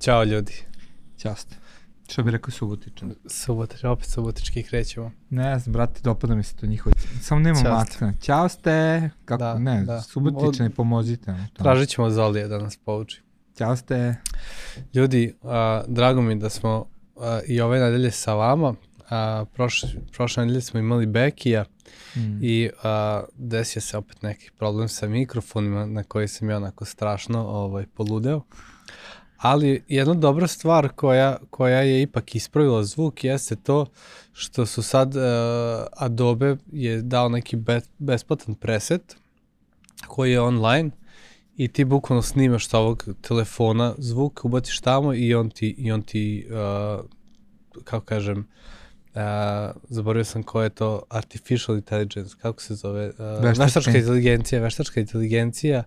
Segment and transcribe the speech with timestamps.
[0.00, 0.54] Ćao ljudi.
[1.18, 1.56] Ćaste.
[2.08, 3.14] Što bi rekao Subotičan?
[3.26, 5.10] Subotič, opet Subotički krećemo.
[5.30, 6.94] Ne znam, brate, dopada mi se to njihovo.
[7.22, 8.12] Samo nema matka.
[8.20, 9.10] Ćao ste.
[9.24, 10.00] Kako, Da, ne, da.
[10.00, 11.48] Subotičani, pomozite nam.
[11.52, 13.22] Tražit ćemo Zolija da nas pouči.
[13.58, 14.16] Ćao ste.
[14.94, 16.86] Ljudi, a, drago mi da smo
[17.16, 18.74] a, i ove nedelje sa vama.
[19.10, 21.64] A, prošle, prošle nedelje smo imali Bekija
[22.16, 22.38] Mm.
[22.42, 27.46] i a, desio se opet neki problem sa mikrofonima na koji sam ja onako strašno
[27.48, 28.42] ovaj, poludeo.
[29.40, 33.86] Ali jedna dobra stvar koja, koja je ipak ispravila zvuk jeste to
[34.32, 35.22] što su sad uh,
[35.92, 39.16] Adobe je dao neki be, besplatan preset
[40.06, 40.90] koji je online
[41.56, 46.02] i ti bukvalno snimaš sa ovog telefona zvuk, ubaciš tamo i on ti, i on
[46.02, 47.04] ti uh,
[47.84, 49.20] kako kažem, uh,
[49.88, 54.60] zaboravio sam ko je to artificial intelligence, kako se zove, uh, Veštačka veštačka in- inteligencija,
[54.60, 55.84] veštačka inteligencija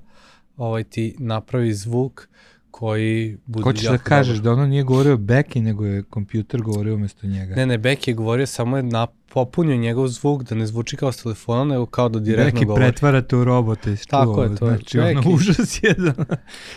[0.57, 2.27] ovaj ti napravi zvuk
[2.73, 4.43] koji bude Hoćeš da kažeš dobar.
[4.45, 7.55] da ono nije govorio Beki, nego je kompjuter govorio umesto njega.
[7.55, 11.11] Ne, ne, Beck je govorio, samo je na, popunio njegov zvuk da ne zvuči kao
[11.11, 12.83] s telefona, nego kao da direktno Beki govori.
[12.83, 13.95] pretvarate u robote.
[14.07, 14.71] Tako je, to je.
[14.71, 16.13] Znači, ono Beki- užas jedan.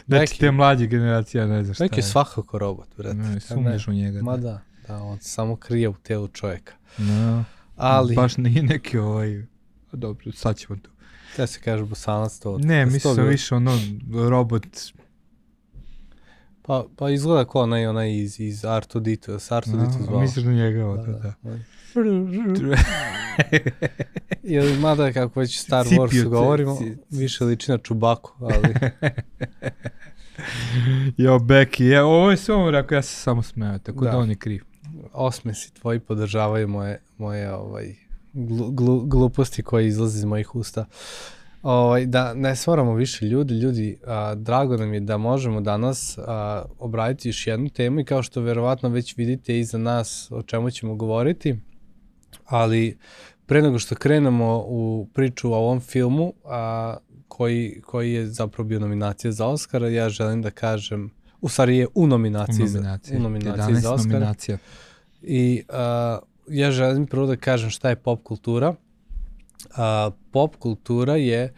[0.06, 3.16] Znači, Beki- te mlađe generacija ne zna šta Beck je svakako robot, brate.
[3.16, 4.22] Ne, Ja sumnjaš u njega.
[4.22, 6.72] Ma da, da, on se samo krije u telu čovjeka.
[6.98, 7.44] No,
[7.76, 9.44] Ali, Baš nije neki ovaj...
[9.92, 10.90] Dobro, sad ćemo to.
[11.36, 12.58] da se kaže bosanac to.
[12.58, 13.78] Ne, mislim više ono
[14.28, 14.66] robot
[16.66, 20.20] Pa, pa izgleda kao onaj, onaj iz, iz R2D2, s R2D2 A, zvao.
[20.20, 21.34] Misliš da njega Da, da, da.
[22.62, 22.76] da.
[24.42, 28.74] Ili mada kako već Star Wars Cipio, govorimo, ci- više liči na Čubaku, ali
[31.16, 34.18] Jo, Becky, je, ovo je sve rekao, ja se samo smeo, tako da, Da.
[34.18, 34.62] on je kriv.
[35.12, 37.94] osmesi tvoji podržavaju moje, moje ovaj,
[38.32, 40.84] glu, glu, gluposti koje izlaze iz mojih usta.
[41.66, 46.64] Ovaj, da ne stvaramo više ljudi, ljudi, a, drago nam je da možemo danas a,
[46.78, 50.94] obraditi još jednu temu i kao što verovatno već vidite iza nas o čemu ćemo
[50.94, 51.56] govoriti,
[52.44, 52.98] ali
[53.46, 56.96] pre nego što krenemo u priču o ovom filmu, a,
[57.28, 61.86] koji, koji je zapravo bio nominacija za Oscara, ja želim da kažem, u stvari je
[61.94, 63.12] u nominaciji, U nominaciji.
[63.12, 64.12] za, u nominaciji 11 za Oscara.
[64.18, 64.58] nominacija.
[65.22, 65.76] I uh,
[66.48, 68.74] ja želim prvo da kažem šta je pop kultura.
[69.70, 71.52] Uh, pop kultura je,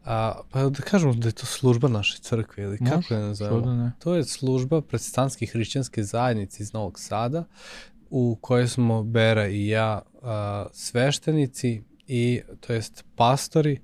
[0.00, 0.06] uh,
[0.50, 3.66] pa da kažemo da je to služba naše crkve ili kako Može, je nazovemo?
[3.66, 3.92] da ne.
[3.98, 7.44] To je služba protestantske hrišćanske zajednice iz Novog Sada
[8.10, 10.20] u kojoj smo Bera i ja uh,
[10.72, 13.80] sveštenici i to jest pastori.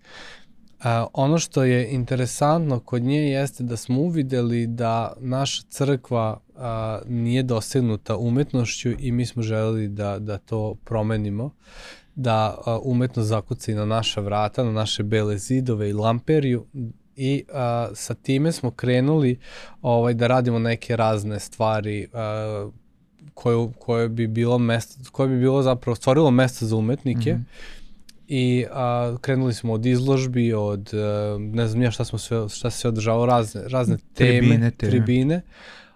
[0.79, 6.61] Uh, ono što je interesantno kod nje jeste da smo uvideli da naša crkva uh,
[7.11, 11.51] nije dosegnuta umetnošću i mi smo želeli da, da to promenimo
[12.21, 16.67] da umetnost zakuca i na naša vrata, na naše bele zidove i lamperiju
[17.17, 17.55] i uh,
[17.95, 19.39] sa time smo krenuli
[19.83, 22.73] ovaj da radimo neke razne stvari uh,
[23.35, 27.43] koje, koje bi bilo mesto, koje bi bilo zapravo stvorilo mesto za umetnike Mhm.
[28.29, 32.71] i a, krenuli smo od izložbi, od a, ne znam ja šta smo sve, šta
[32.71, 34.91] se održavalo, razne, razne teme, Tribine, teme.
[34.91, 35.43] tribine,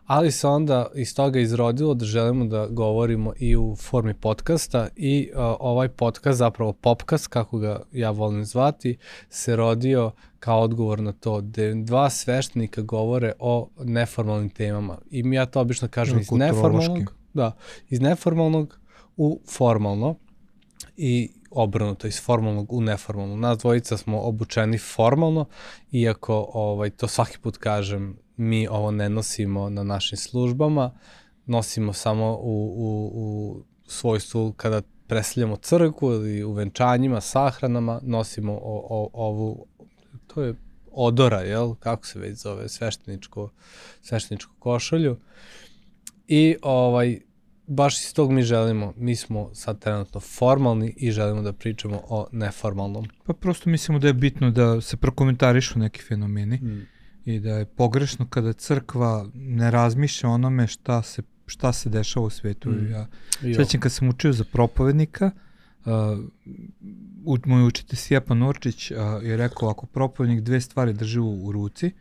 [0.06, 5.30] ali se onda iz toga izrodilo da želimo da govorimo i u formi podcasta i
[5.34, 8.96] a, ovaj podcast, zapravo popcast, kako ga ja volim zvati,
[9.28, 14.98] se rodio kao odgovor na to, gde dva sveštenika govore o neformalnim temama.
[15.10, 17.52] I mi ja to obično kažem iz neformalnog, da,
[17.88, 18.78] iz neformalnog
[19.16, 20.14] u formalno
[20.96, 23.36] i obrnuto iz formalnog u neformalno.
[23.36, 25.44] Nas dvojica smo obučeni formalno,
[25.92, 30.90] iako ovaj, to svaki put kažem, mi ovo ne nosimo na našim službama,
[31.46, 38.86] nosimo samo u, u, u svojstvu kada predstavljamo crkvu ili u venčanjima, sahranama, nosimo o,
[38.90, 39.66] o, ovu,
[40.26, 40.54] to je
[40.92, 41.74] odora, jel?
[41.74, 42.68] Kako se već zove?
[42.68, 43.50] Svešteničko,
[44.02, 45.16] svešteničko košulju.
[46.28, 47.20] I ovaj,
[47.66, 52.26] baš iz tog mi želimo, mi smo sad trenutno formalni i želimo da pričamo o
[52.32, 53.08] neformalnom.
[53.24, 56.93] Pa prosto mislimo da je bitno da se prokomentarišu neki fenomeni Mm.
[57.24, 62.30] I da je pogrešno kada crkva ne razmišlja onome šta se, šta se dešava u
[62.30, 62.70] svetu.
[62.70, 62.90] Mm.
[62.90, 63.06] Ja.
[63.56, 65.30] Sećam kad sam učio za propovednika,
[65.84, 65.92] uh,
[67.24, 71.52] u, moj učitelj Sjepan Orčić uh, je rekao ako propovednik dve stvari drži u, u
[71.52, 71.92] ruci,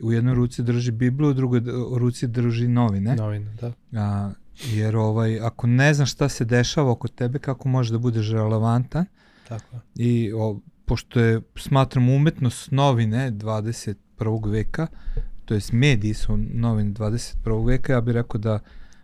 [0.00, 1.62] u jednoj ruci drži Bibliju, u drugoj
[1.98, 3.72] ruci drži novine, Novina, da.
[3.92, 4.32] a,
[4.64, 9.04] jer ovaj, ako ne znaš šta se dešava oko tebe, kako možeš da budeš relevantan
[9.48, 13.30] Tako i o, pošto je, smatram, umetnost novine
[14.18, 14.50] 21.
[14.50, 14.86] veka,
[15.44, 17.66] to jest mediji su novine 21.
[17.66, 18.58] veka, ja bih rekao da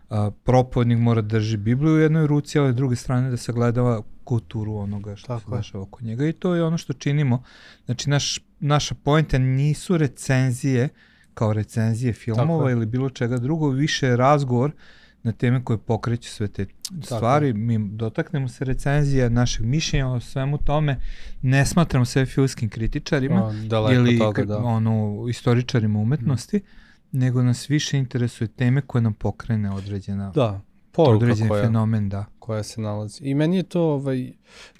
[0.09, 4.01] a, propovednik mora da drži Bibliju u jednoj ruci, a s druge strane da sagledava
[4.23, 7.43] kulturu onoga što Tako se dešava oko njega i to je ono što činimo.
[7.85, 10.89] Znači, naš, naša pojenta nisu recenzije
[11.33, 14.71] kao recenzije filmova ili bilo čega drugo, više je razgovor
[15.23, 16.65] na teme koje pokreću sve te
[17.01, 17.53] stvari.
[17.53, 20.99] Mi dotaknemo se recenzije našeg mišljenja o svemu tome.
[21.41, 24.57] Ne smatramo sve filmskim kritičarima o, ili toga, da.
[24.57, 27.19] ono, istoričarima umetnosti, mm.
[27.19, 30.61] nego nas više interesuje teme koje nam pokrene određena da
[30.91, 32.25] poruka određen koja, fenomen, da.
[32.39, 33.23] koja se nalazi.
[33.23, 34.31] I meni je to ovaj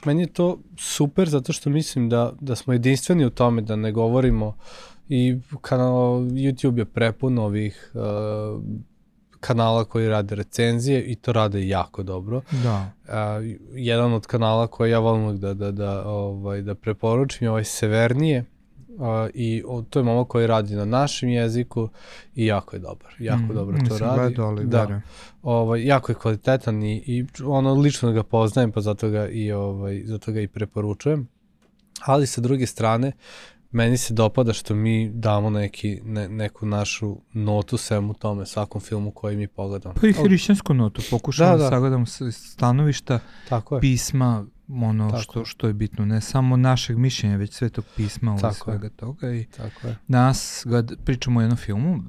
[0.06, 3.92] meni je to super zato što mislim da da smo jedinstveni u tome da ne
[3.92, 4.56] govorimo
[5.10, 8.63] i kanal YouTube je prepun ovih uh,
[9.44, 12.42] kanala koji rade recenzije i to rade jako dobro.
[12.63, 12.92] Da.
[13.04, 13.13] Uh,
[13.75, 18.45] jedan od kanala koji ja volim da, da, da, ovaj, da preporučim je ovaj Severnije
[18.98, 21.90] Uh, I o, to je momak koji radi na našem jeziku
[22.36, 23.16] i jako je dobar.
[23.19, 24.19] Jako mm, dobro to radi.
[24.19, 25.01] Gledao, ali da.
[25.42, 30.01] Ovaj, jako je kvalitetan i, i ono lično ga poznajem, pa zato ga i, ovaj,
[30.06, 31.28] zato ga i preporučujem.
[32.06, 33.12] Ali sa druge strane,
[33.73, 39.11] meni se dopada što mi damo neki, ne, neku našu notu svemu tome, svakom filmu
[39.11, 39.95] koji mi pogledamo.
[40.01, 41.63] Pa i hrišćansku notu, pokušamo da, da.
[41.63, 43.81] da sagledamo stanovišta, Tako je.
[43.81, 45.21] pisma, ono Tako.
[45.21, 48.89] što što je bitno, ne samo našeg mišljenja, već svetog pisma i svega je.
[48.89, 49.97] toga i Tako je.
[50.07, 52.03] danas ga pričamo o jednom filmu,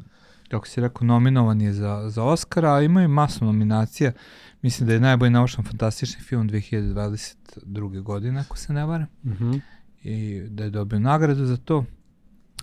[0.51, 4.13] kako si rekao, nominovan je za, za Oscara, a ima i masu nominacija.
[4.63, 8.03] Mislim da je najbolji naučno fantastični film 2022.
[8.03, 9.07] godine, ako se ne varam.
[9.25, 9.61] Mm -hmm.
[10.05, 11.85] I da je dobio nagradu za to.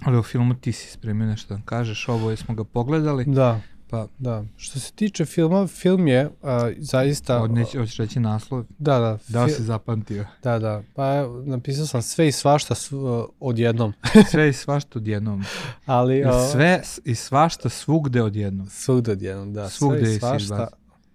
[0.01, 3.25] Ali u filmu ti si spremio nešto da kažeš, ovo smo ga pogledali.
[3.25, 3.61] Da.
[3.91, 4.43] Pa, da.
[4.57, 6.31] Što se tiče filma, film je uh,
[6.77, 7.41] zaista...
[7.41, 8.65] Od neće, hoćeš reći naslov?
[8.79, 9.17] Da, da.
[9.27, 10.25] Da si zapamtio?
[10.43, 10.83] Da, da.
[10.95, 12.95] Pa napisao sam sve i svašta sv,
[13.39, 13.93] odjednom.
[14.31, 15.43] sve i svašta odjednom.
[15.85, 16.19] Ali...
[16.19, 18.67] I sve i svašta svugde odjednom.
[18.69, 19.69] Svugde odjednom, da.
[19.69, 20.67] Svugde sve i svašta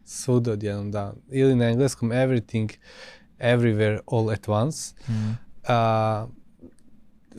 [0.04, 1.14] svugde odjednom, da.
[1.30, 2.70] Ili na engleskom everything,
[3.38, 4.94] everywhere, all at once.
[5.08, 5.45] Mm.
[5.68, 6.30] Uh,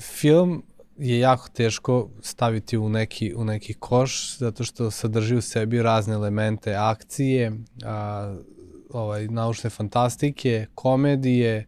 [0.02, 0.64] film
[0.98, 6.14] je jako teško staviti u neki, u neki koš, zato što sadrži u sebi razne
[6.14, 7.52] elemente akcije,
[7.86, 8.36] a,
[8.90, 11.66] ovaj, naučne fantastike, komedije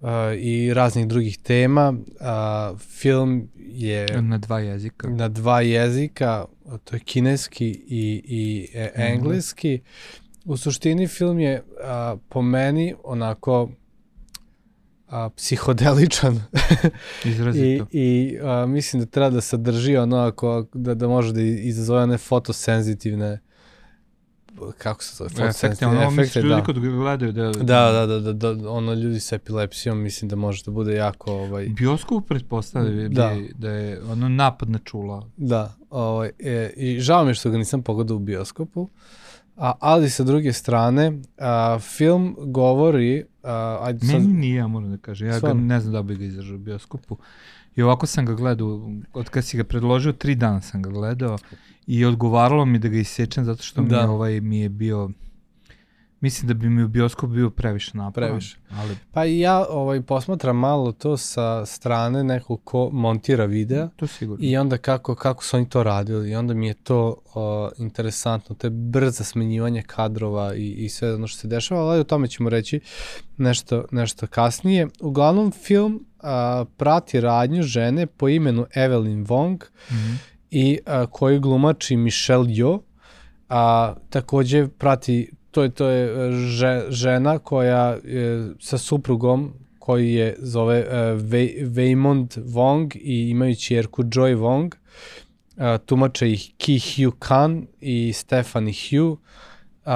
[0.00, 1.94] a, i raznih drugih tema.
[2.20, 4.06] A, film je...
[4.22, 5.08] Na dva jezika.
[5.08, 6.44] Na dva jezika,
[6.84, 9.80] to je kineski i, i e, engleski.
[10.44, 13.70] U suštini film je a, po meni onako
[15.08, 16.42] a, psihodeličan.
[17.24, 17.86] Izrazito.
[17.92, 22.02] I, i a, mislim da treba da sadrži ono ako, da, da može da izazove
[22.02, 23.38] one fotosenzitivne
[24.78, 26.64] kako se zove, efekte, ono, efekte, ljudi da.
[26.64, 30.62] kod gledaju da, da, da, da, da, da, ono ljudi sa epilepsijom mislim da može
[30.64, 33.34] da bude jako ovaj bioskop pretpostavlja da.
[33.34, 35.26] Bi, da je ono napad na čula.
[35.36, 38.88] Da, ovaj e, i žao mi je što ga nisam pogledao u bioskopu.
[39.58, 43.24] A, ali sa druge strane, a, film govori...
[43.42, 44.30] A, ajde Meni sad...
[44.30, 45.28] nije, ja moram da kažem.
[45.28, 47.16] Ja ga ne znam da bi ga izdržao u bioskopu.
[47.76, 51.38] I ovako sam ga gledao, od kad si ga predložio, tri dana sam ga gledao
[51.86, 54.02] i odgovaralo mi da ga isečem zato što da.
[54.02, 55.10] mi, ovaj, mi je bio
[56.20, 58.28] Mislim da bi mi u bioskopu bio previše naporan.
[58.28, 58.56] Previše.
[58.70, 58.96] Ali...
[59.12, 63.88] Pa i ja ovaj, posmatram malo to sa strane nekog ko montira videa.
[63.96, 64.46] To sigurno.
[64.46, 66.30] I onda kako, kako su oni to radili.
[66.30, 68.54] I onda mi je to o, interesantno.
[68.54, 71.80] To je brza smenjivanje kadrova i, i sve ono što se dešava.
[71.80, 72.80] Ali o tome ćemo reći
[73.36, 74.88] nešto, nešto kasnije.
[75.00, 80.16] Uglavnom film a, prati radnju žene po imenu Evelyn Wong mm -hmm.
[80.50, 82.80] i a, koji glumači Michelle Yeoh
[83.48, 89.52] a takođe prati to je, to je e, že, žena koja je sa suprugom
[89.88, 91.20] koji je zove uh,
[91.62, 94.74] Waymond Wong i imaju čerku Joy Wong.
[95.56, 99.18] Uh, tumače ih Ki Hugh Khan i Stephanie Hugh.
[99.86, 99.92] Uh,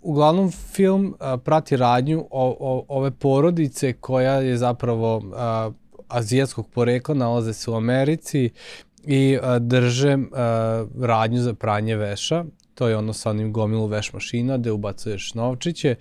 [0.00, 5.74] uglavnom film uh, prati radnju o, o, ove porodice koja je zapravo uh,
[6.08, 8.50] azijatskog porekla, nalaze se u Americi
[9.04, 10.22] i uh, drže uh,
[11.04, 12.44] radnju za pranje veša
[12.76, 15.94] to je ono sa onim gomilu veš mašina gde ubacuješ novčiće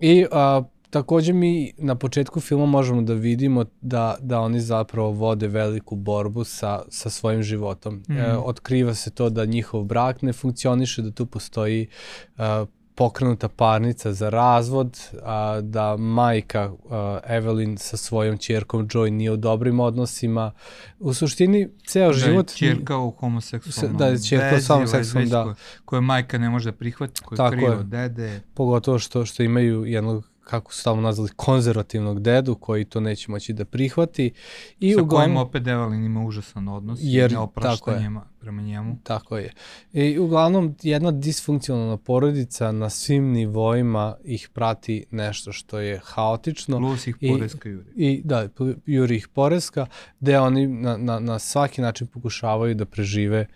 [0.00, 5.48] i a, takođe mi na početku filma možemo da vidimo da, da oni zapravo vode
[5.48, 8.02] veliku borbu sa, sa svojim životom.
[8.08, 8.16] Mm.
[8.16, 11.88] E, otkriva se to da njihov brak ne funkcioniše, da tu postoji
[12.36, 19.32] a, pokrenuta parnica za razvod, a, da majka a, Evelyn sa svojom čerkom Joy nije
[19.32, 20.52] u dobrim odnosima.
[20.98, 22.46] U suštini, ceo da život...
[22.46, 25.54] Da je čerka u homoseksualnom Da je čerka u homoseksualnom, da.
[25.84, 28.40] Koje majka ne može da prihvati, koje je krivo od dede.
[28.54, 33.52] Pogotovo što, što imaju jednog kako su tamo nazvali, konzervativnog dedu koji to neće moći
[33.52, 34.32] da prihvati.
[34.80, 38.10] I Sa uglavnom, kojim opet Evelyn ima užasan odnos jer, i neopraštanje
[38.40, 38.98] prema njemu.
[39.02, 39.52] Tako je.
[39.92, 46.78] I uglavnom jedna disfunkcionalna porodica na svim nivoima ih prati nešto što je haotično.
[46.78, 47.90] Plus ih poreska juri.
[47.96, 48.48] I, da,
[48.86, 49.86] juri ih poreska,
[50.20, 53.46] gde oni na, na, na svaki način pokušavaju da prežive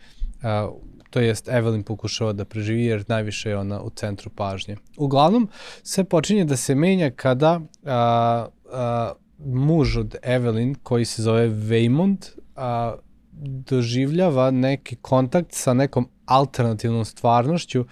[0.42, 4.76] uh, to jest Evelyn pokušava da preživi jer najviše je ona u centru pažnje.
[4.98, 5.48] Uglavnom,
[5.82, 12.30] sve počinje da se menja kada a, a, muž od Evelyn, koji se zove Waymond,
[12.56, 12.94] a,
[13.42, 17.84] doživljava neki kontakt sa nekom alternativnom stvarnošću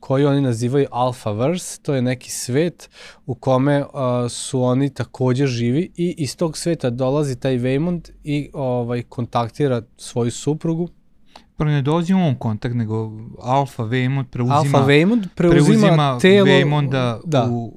[0.00, 2.90] koju oni nazivaju Alphaverse, to je neki svet
[3.26, 3.90] u kome uh,
[4.28, 10.30] su oni takođe živi i iz tog sveta dolazi taj Waymond i ovaj kontaktira svoju
[10.30, 10.88] suprugu
[11.60, 13.12] Prvo ne dolazi on kontakt, nego
[13.42, 17.72] Alfa Waymond preuzima, Alfa Waymond preuzima, preuzima telo Waymonda da, u,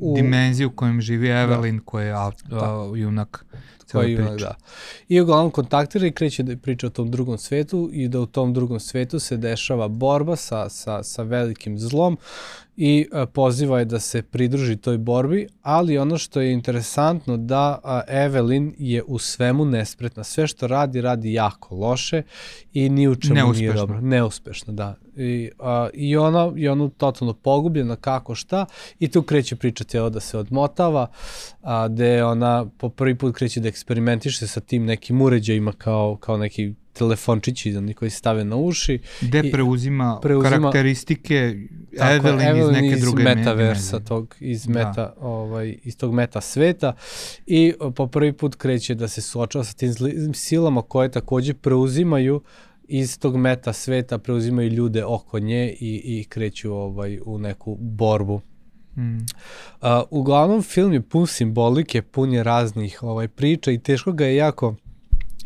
[0.00, 1.34] u dimenziju u kojem živi da.
[1.34, 1.84] Evelyn, da.
[1.84, 3.44] koja je a, a, junak
[3.90, 4.44] cele priče.
[4.44, 4.54] Da.
[5.08, 8.54] I uglavnom kontaktira i kreće da priča o tom drugom svetu i da u tom
[8.54, 12.18] drugom svetu se dešava borba sa, sa, sa velikim zlom
[12.82, 17.78] i a, poziva je da se pridruži toj borbi, ali ono što je interesantno da
[18.08, 20.24] Evelyn je u svemu nespretna.
[20.24, 22.22] Sve što radi, radi jako loše
[22.72, 23.60] i ni u čemu Neuspešno.
[23.60, 24.00] nije dobro.
[24.00, 24.94] Neuspešno, da.
[25.16, 28.66] I, a, i ona je ono totalno pogubljena kako šta
[28.98, 31.06] i tu kreće priča cijelo da se odmotava,
[31.62, 36.36] a, gde ona po prvi put kreće da eksperimentiše sa tim nekim uređajima kao, kao
[36.36, 38.98] neki telefončići da koji se stave na uši.
[39.20, 41.56] Gde preuzima, preuzima karakteristike
[41.98, 44.06] tako, Evelyn, Evelyn iz neke iz druge metaversa medije.
[44.06, 44.72] tog, iz, da.
[44.72, 46.92] meta, ovaj, iz tog meta sveta
[47.46, 49.94] i po prvi put kreće da se suočava sa tim
[50.34, 52.42] silama koje takođe preuzimaju
[52.88, 58.40] iz tog meta sveta preuzimaju ljude oko nje i, i kreću ovaj, u neku borbu.
[58.96, 59.16] Mm.
[59.16, 64.36] Uh, uglavnom film je pun simbolike, pun je raznih ovaj, priča i teško ga je
[64.36, 64.76] jako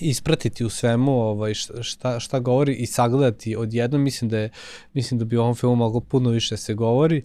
[0.00, 4.50] ispratiti u svemu ovaj šta šta govori i sagledati odjednom mislim da je
[4.92, 7.24] mislim da bi o ovom filmu moglo puno više se govori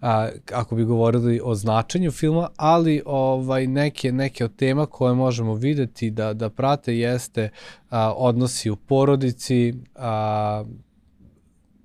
[0.00, 5.54] a, ako bi govorili o značenju filma, ali ovaj neke neke od tema koje možemo
[5.54, 7.50] videti da da prate jeste
[7.90, 10.64] a, odnosi u porodici, a,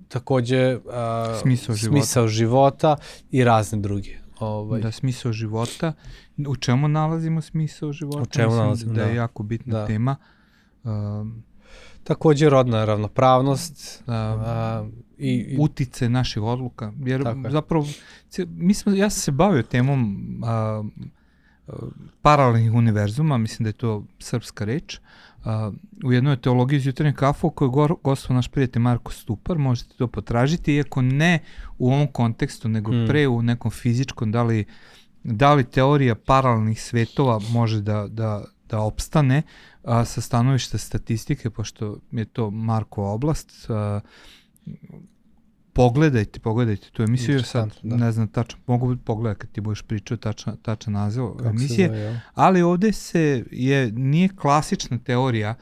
[0.07, 1.91] takođe a, smisao, života.
[1.91, 2.95] smisao života
[3.31, 4.11] i razne druge.
[4.39, 4.81] Ovaj.
[4.81, 5.93] Da, smisao života.
[6.37, 8.21] U čemu nalazimo smisao života?
[8.21, 9.03] U čemu Mislim nalazimo, da.
[9.03, 9.87] Da je jako bitna da.
[9.87, 10.15] tema.
[10.83, 11.43] Um,
[12.03, 14.03] Takođe rodna ravnopravnost.
[14.07, 14.13] Uh,
[15.17, 16.93] i, i utice naših odluka.
[17.05, 17.87] Jer zapravo,
[18.47, 20.83] mi smo, ja sam se bavio temom a,
[21.67, 21.73] a,
[22.21, 24.99] paralelnih univerzuma, mislim da je to srpska reč,
[25.43, 25.71] a,
[26.05, 30.07] u jednoj teologiji iz jutarnje kafu koju je gostvo naš prijatelj Marko Stupar, možete to
[30.07, 31.39] potražiti, iako ne
[31.77, 33.07] u ovom kontekstu, nego hmm.
[33.07, 34.65] pre u nekom fizičkom, da li,
[35.25, 39.41] da li teorija paralelnih svetova može da, da, da opstane
[39.83, 43.99] a, sa stanovišta statistike, pošto je to Marko oblast, a,
[45.73, 47.95] pogledajte, pogledajte tu emisiju, sad da.
[47.95, 51.99] ne znam tačno, mogu pogledati kad ti budeš pričao tačan, tačan naziv Kako emisije, zove,
[52.01, 52.21] ja.
[52.33, 55.55] ali ovde se je, nije klasična teorija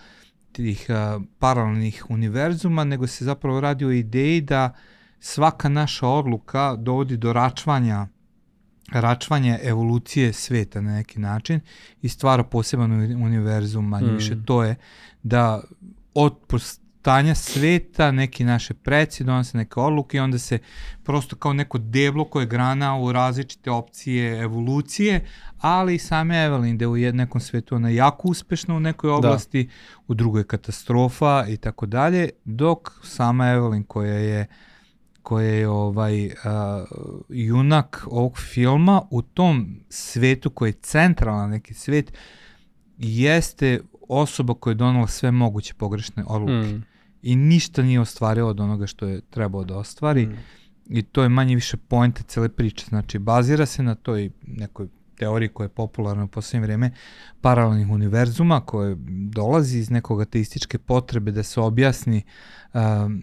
[0.51, 4.74] tih uh, paralelnih univerzuma, nego se zapravo radi o ideji da
[5.20, 8.08] svaka naša odluka dovodi do račvanja
[9.01, 11.59] račvanja evolucije sveta na neki način
[12.01, 12.91] i stvara poseban
[13.23, 14.15] univerzum, manje mm.
[14.15, 14.75] više to je
[15.23, 15.62] da
[16.13, 16.35] od
[17.03, 20.59] stanja sveta, neki naše preci donose neke odluke i onda se
[21.03, 25.25] prosto kao neko deblo koje grana u različite opcije evolucije,
[25.59, 29.15] ali same Evelyn da je u nekom svetu ona jako uspešna u nekoj da.
[29.15, 29.71] oblasti, da.
[30.07, 34.47] u drugoj katastrofa i tako dalje, dok sama Evelyn koja je
[35.24, 36.32] koja je ovaj uh,
[37.30, 42.13] junak ovog filma u tom svetu koji je centralan neki svet
[42.98, 46.68] jeste osoba koja je donala sve moguće pogrešne odluke.
[46.68, 50.38] Mm i ništa nije ostvario od onoga što je trebao da ostvari mm.
[50.89, 54.88] i to je manje više pojente cele priče, znači bazira se na toj nekoj
[55.18, 56.92] teoriji koja je popularna u poslednje vreme
[57.42, 58.96] paralelnih univerzuma koje
[59.32, 62.24] dolazi iz nekog ateističke potrebe da se objasni
[62.74, 63.22] um,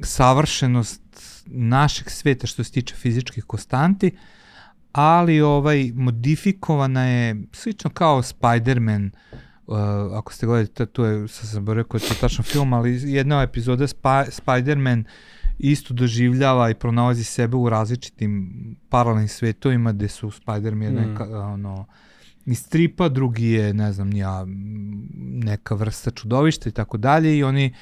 [0.00, 1.02] savršenost
[1.46, 4.16] našeg sveta što se tiče fizičkih konstanti,
[4.92, 9.76] ali ovaj modifikovana je slično kao Spider-Man uh, Uh,
[10.18, 13.86] ako ste gledali, to je, sad sam rekao, to je tačno film, ali jedna epizoda
[13.92, 15.04] Sp Spider-Man
[15.58, 18.50] isto doživljava i pronalazi sebe u različitim
[18.88, 20.96] paralelnim svetovima gde su Spider-Man mm.
[20.96, 21.86] neka, ono,
[22.44, 24.44] iz stripa, drugi je, ne znam, ja,
[25.44, 27.76] neka vrsta čudovišta i tako dalje i oni a,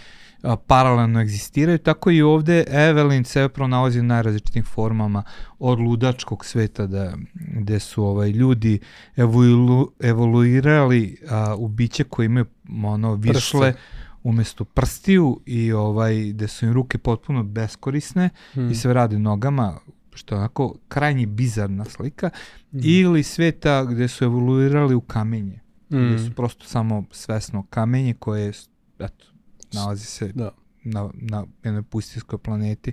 [0.66, 5.22] paralelno egzistiraju, tako i ovde Evelyn sebe pronalazi u najrazličitim formama
[5.58, 8.78] od ludačkog sveta da, gde su ovaj ljudi
[9.16, 12.46] evolu, evoluirali a, u biće koje imaju
[12.84, 13.82] ono višle Prste.
[14.22, 18.70] umesto prstiju i ovaj gde su im ruke potpuno beskorisne Hmm.
[18.70, 19.78] i sve rade nogama
[20.14, 22.30] što je onako krajnje bizarna slika
[22.70, 22.80] Hmm.
[22.84, 26.08] ili sveta gde su evoluirali u kamenje Hmm.
[26.08, 28.52] gde su prosto samo svesno kamenje koje
[28.98, 29.26] eto,
[29.74, 30.50] nalazi se Da.
[30.84, 32.92] na, na jednoj pustinskoj planeti.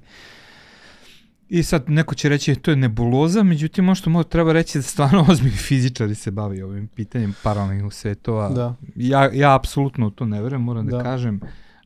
[1.50, 4.82] I sad neko će reći to je nebuloza, međutim ono što možda treba reći da
[4.82, 8.50] stvarno ozbiljni fizičari se bavi ovim pitanjem paralelnih svetova.
[8.50, 8.76] Da.
[8.96, 11.04] Ja, ja apsolutno to ne verujem, moram da, Da.
[11.04, 11.40] kažem,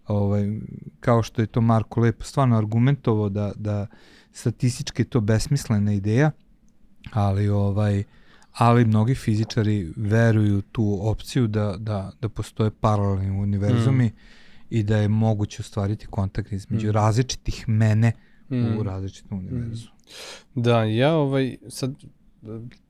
[0.07, 0.59] ovaj,
[0.99, 3.87] kao što je to Marko lepo stvarno argumentovao da, da
[4.31, 6.31] statistički je to besmislena ideja,
[7.11, 8.03] ali ovaj
[8.57, 14.11] ali mnogi fizičari veruju tu opciju da, da, da postoje paralelni univerzumi
[14.69, 16.91] i da je moguće ostvariti kontakt između Mm.
[16.91, 18.11] različitih mene
[18.49, 18.81] u Mm.
[18.81, 19.95] različitom univerzumu.
[20.55, 21.93] Da, ja ovaj, sad,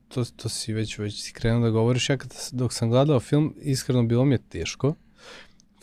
[0.08, 3.54] to, to si već, već si krenuo da govoriš, ja kad, dok sam gledao film,
[3.60, 4.94] iskreno bilo mi je teško.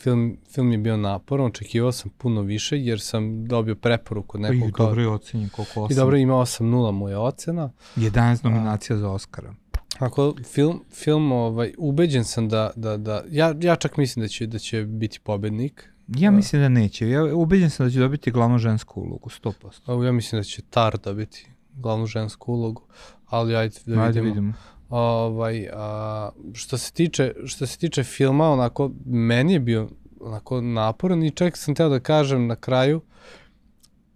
[0.00, 4.42] Film, film je bio naporan, očekivao sam puno više, jer sam dobio preporuku od I
[4.42, 4.86] nekog kao...
[4.86, 5.92] dobro je ocenjen koliko 8.
[5.92, 7.70] I dobro, ima 8-0 moja ocena.
[7.96, 9.54] 11 nominacija za Oscara.
[9.98, 14.46] Ako film, film ovaj, ubeđen sam da, da, da ja, ja čak mislim da će,
[14.46, 15.88] da će biti pobednik.
[16.08, 16.36] Ja Da.
[16.36, 17.08] mislim da neće.
[17.08, 20.02] Ja ubeđen sam da će dobiti glavnu žensku ulogu, 100%.
[20.02, 22.82] A Ja mislim da će Tar dobiti glavnu žensku ulogu,
[23.26, 24.34] ali ajde da Ajde vidimo.
[24.34, 24.54] vidimo.
[24.88, 29.88] Ovaj, a, što se tiče što se tiče filma, onako meni je bio
[30.20, 33.00] onako naporan i čak sam teo da kažem na kraju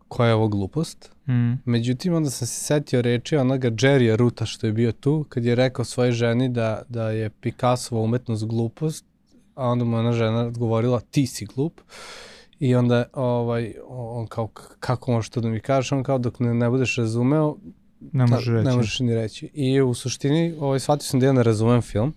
[0.09, 1.11] koja je ovo glupost.
[1.29, 1.53] Mm.
[1.65, 5.55] Međutim, onda sam se setio reči onoga Jerrya Ruta što je bio tu, kad je
[5.55, 9.05] rekao svojoj ženi da, da je Picassova umetnost glupost,
[9.55, 11.81] a onda mu ona žena odgovorila ti si glup.
[12.59, 15.93] I onda ovaj, on kao, "K- kako možeš to da mi kažeš?
[15.93, 17.57] On kao, dok ne, ne budeš razumeo,
[18.13, 18.65] Ne možeš reći.
[18.69, 19.51] Ne možeš ni reći.
[19.55, 22.15] I u suštini ovaj, shvatio sam da ja ne razumem film.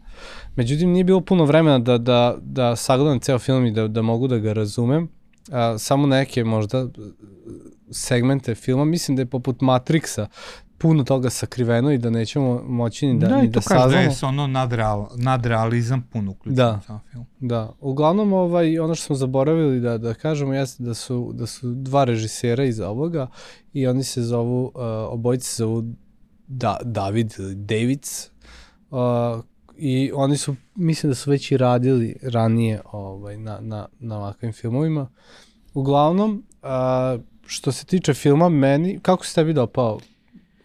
[0.55, 4.27] Međutim, nije bilo puno vremena da, da, da sagledam ceo film i da, da mogu
[4.27, 5.09] da ga razumem.
[5.51, 6.87] A, samo neke možda
[7.91, 8.85] segmente filma.
[8.85, 10.27] Mislim da je poput Matrixa
[10.77, 13.97] puno toga sakriveno i da nećemo moći ni da, da, ni i to da kaže
[13.97, 14.35] da saznamo.
[14.37, 16.79] je ono nadreal, nadrealizam puno uključen Da.
[16.87, 17.25] sam film.
[17.39, 21.73] Da, uglavnom ovaj, ono što smo zaboravili da, da kažemo jeste da su, da su
[21.73, 23.27] dva režisera iz ovoga
[23.73, 24.71] i oni se zovu, uh,
[25.09, 25.83] obojice se zovu
[26.47, 28.29] da, David ili Davids
[28.91, 28.99] uh,
[29.77, 34.53] i oni su, mislim da su već i radili ranije ovaj, na, na, na ovakvim
[34.53, 35.09] filmovima.
[35.73, 37.21] Uglavnom, uh,
[37.51, 39.99] što se tiče filma, meni, kako se tebi dopao?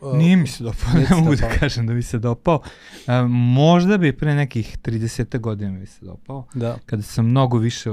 [0.01, 2.61] Uh, Nije mi se dopao, ne mogu da kažem da mi se dopao.
[3.07, 6.45] E, možda bi pre nekih 30 godina mi se dopao.
[6.55, 7.91] Da, Kada sam mnogo više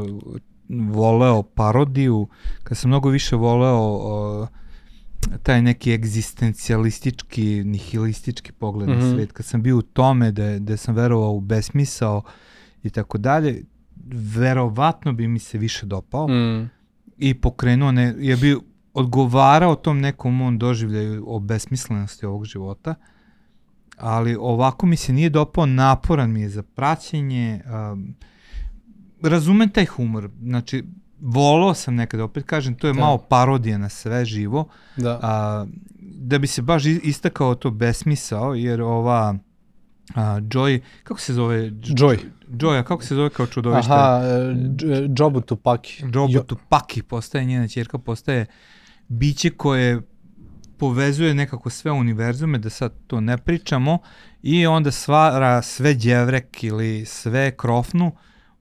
[0.70, 2.28] voleo parodiju,
[2.64, 4.48] kada sam mnogo više voleo o,
[5.44, 9.02] taj neki egzistencijalistički, nihilistički pogled mm Mhm.
[9.02, 12.22] na svet, kad sam bio u tome da, da sam verovao u besmisao
[12.84, 13.64] i tako dalje,
[14.36, 16.70] verovatno bi mi se više dopao mm,
[17.18, 18.62] i pokrenuo, ne, je bio
[18.94, 22.96] odgovarao tom nekom mom doživljaju o besmislenosti ovog života,
[23.98, 27.62] ali ovako mi se nije dopao, naporan mi je za praćenje,
[27.94, 28.16] um,
[29.22, 30.84] razumem taj humor, znači
[31.20, 33.00] volao sam nekada, opet kažem, to je Da.
[33.00, 35.66] malo parodija na sve živo, da, a,
[36.00, 39.36] da bi se baš istakao to besmisao, jer ova
[40.16, 41.72] a, Joy, kako se zove?
[41.72, 42.18] Joy.
[42.50, 43.94] Joy, kako se zove kao čudovište?
[43.94, 46.04] Aha, e, Jobu Tupaki.
[46.14, 48.46] Jobu Tupaki postaje, njena čerka postaje
[49.08, 50.02] biće koje
[50.78, 53.98] povezuje nekako sve univerzume, da sad to ne pričamo,
[54.42, 58.12] i onda stvara sve đevrek ili sve krofnu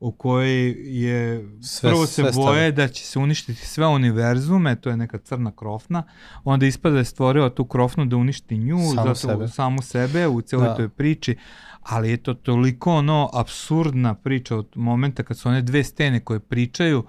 [0.01, 4.91] u kojoj je Sve- prvo se sve boje da će se uništiti sve univerzume, to
[4.91, 6.03] je neka crna krofna,
[6.45, 9.49] onda ispada da je stvorio tu krofnu da uništi nju, Samu zato, sebe.
[9.49, 10.75] samu sebe u celoj Da.
[10.77, 11.37] toj priči,
[11.83, 16.41] ali je to toliko ono absurdna priča od momenta kad su one dve stene koje
[16.41, 17.05] pričaju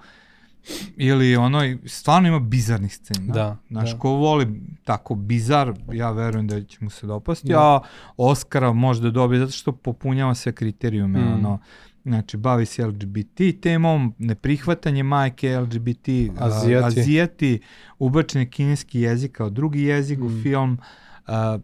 [0.96, 3.32] ili ono, stvarno ima bizarnih scena.
[3.34, 3.98] Da, Znaš, da.
[3.98, 4.48] ko voli
[4.84, 7.60] tako bizar, ja verujem da će mu se dopasti, Da.
[7.60, 7.80] a
[8.18, 11.32] Oscara može da dobije zato što popunjava sve kriterijume, Mm.
[11.34, 11.58] ono,
[12.04, 17.00] Znači, bavi se LGBT temom, neprihvatanje majke LGBT, a, Azijati.
[17.00, 17.60] azijati
[17.98, 20.42] ubačen je kineski jezik kao drugi jezik u Mm.
[20.42, 20.78] film,
[21.26, 21.58] a,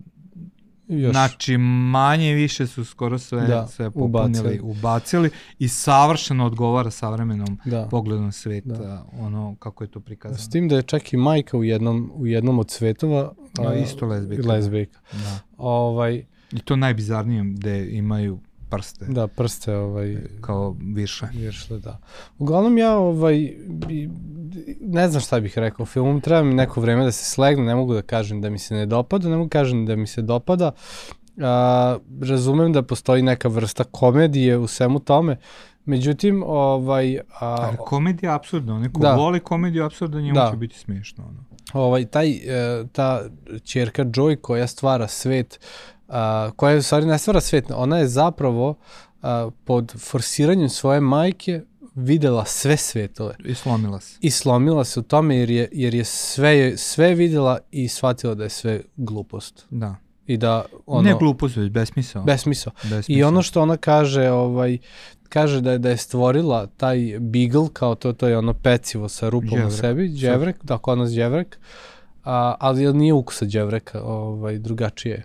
[0.91, 1.11] Još.
[1.11, 4.61] Znači, manje više su skoro sve, Da, sve popunili, ubacili.
[4.63, 5.31] ubacili.
[5.59, 7.89] i savršeno odgovara savremenom da.
[7.91, 9.07] pogledom sveta, Da.
[9.15, 10.39] ono kako je to prikazano.
[10.39, 13.75] S tim da je čak i majka u jednom, u jednom od cvetova Da, a,
[13.75, 14.49] isto lezbijka.
[14.49, 14.99] lezbijka.
[15.13, 15.39] Da.
[15.59, 18.39] Ovaj, I to najbizarnije gde imaju
[18.71, 19.05] prste.
[19.09, 21.27] Da, prste ovaj, Kao virše.
[21.33, 21.99] viršle, da.
[22.39, 23.57] Uglavnom ja ovaj,
[24.81, 27.95] ne znam šta bih rekao filmu, treba mi neko vreme da se slegne, ne mogu
[27.95, 30.71] da kažem da mi se ne dopada, ne mogu da kažem da mi se dopada.
[31.43, 35.37] A, razumem da postoji neka vrsta komedije u svemu tome,
[35.85, 39.15] međutim, ovaj, a, Ali komedija apsurdna, neko Da.
[39.15, 40.49] voli komediju apsurdno, njemu Da.
[40.51, 41.25] će biti smiješno.
[41.25, 41.45] Ono.
[41.85, 42.41] ovaj, taj, e,
[42.93, 43.23] ta
[43.65, 45.61] čerka Joy koja stvara svet,
[46.11, 48.75] a, koja u stvari ne stvara svet, ona je zapravo
[49.23, 51.63] a, pod forsiranjem svoje majke
[51.95, 54.19] videla sve svetove I slomila se.
[54.21, 58.45] i slomila se u tome jer je, jer je sve, sve videla i shvatila da
[58.45, 59.67] je sve glupost.
[59.71, 59.97] Da.
[60.27, 62.23] I da ono, ne glupost, već besmisao.
[62.23, 62.73] besmisao.
[62.83, 63.05] besmisao.
[63.19, 64.79] I ono što ona kaže, ovaj,
[65.29, 69.29] kaže da je, da je stvorila taj beagle, kao to, to je ono pecivo sa
[69.29, 69.81] rupom u Đevrek.
[69.81, 71.59] sebi, đevrek, da, kod nas đevrek,
[72.25, 75.25] a, ali nije ukusa đevreka, ovaj, drugačije je.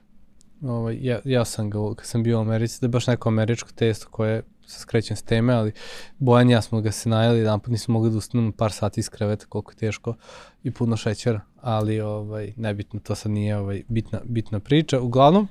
[0.67, 3.69] Ovaj, ja, ja sam ga, kad sam bio u Americi, da je baš neko američko
[3.75, 5.71] testo koje se skrećem s teme, ali
[6.17, 9.09] Bojan ja smo ga se najeli, jedan put nismo mogli da ustanemo par sati iz
[9.09, 10.15] kreveta, koliko je teško
[10.63, 15.01] i puno šećera, ali ovaj, nebitno, to sad nije ovaj, bitna, bitna priča.
[15.01, 15.47] Uglavnom,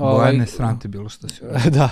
[0.00, 1.40] Bojan ne srante bilo što si.
[1.78, 1.90] da,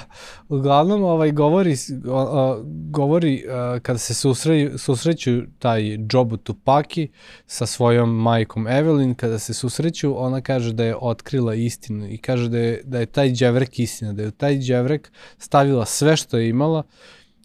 [0.49, 1.77] uglavnom ovaj govori
[2.09, 7.09] o, govori uh, kada se susreću, susreću taj Jobu Tupaki
[7.47, 12.49] sa svojom majkom Evelyn, kada se susreću, ona kaže da je otkrila istinu i kaže
[12.49, 16.49] da je, da je taj đevrek istina, da je taj đevrek stavila sve što je
[16.49, 16.83] imala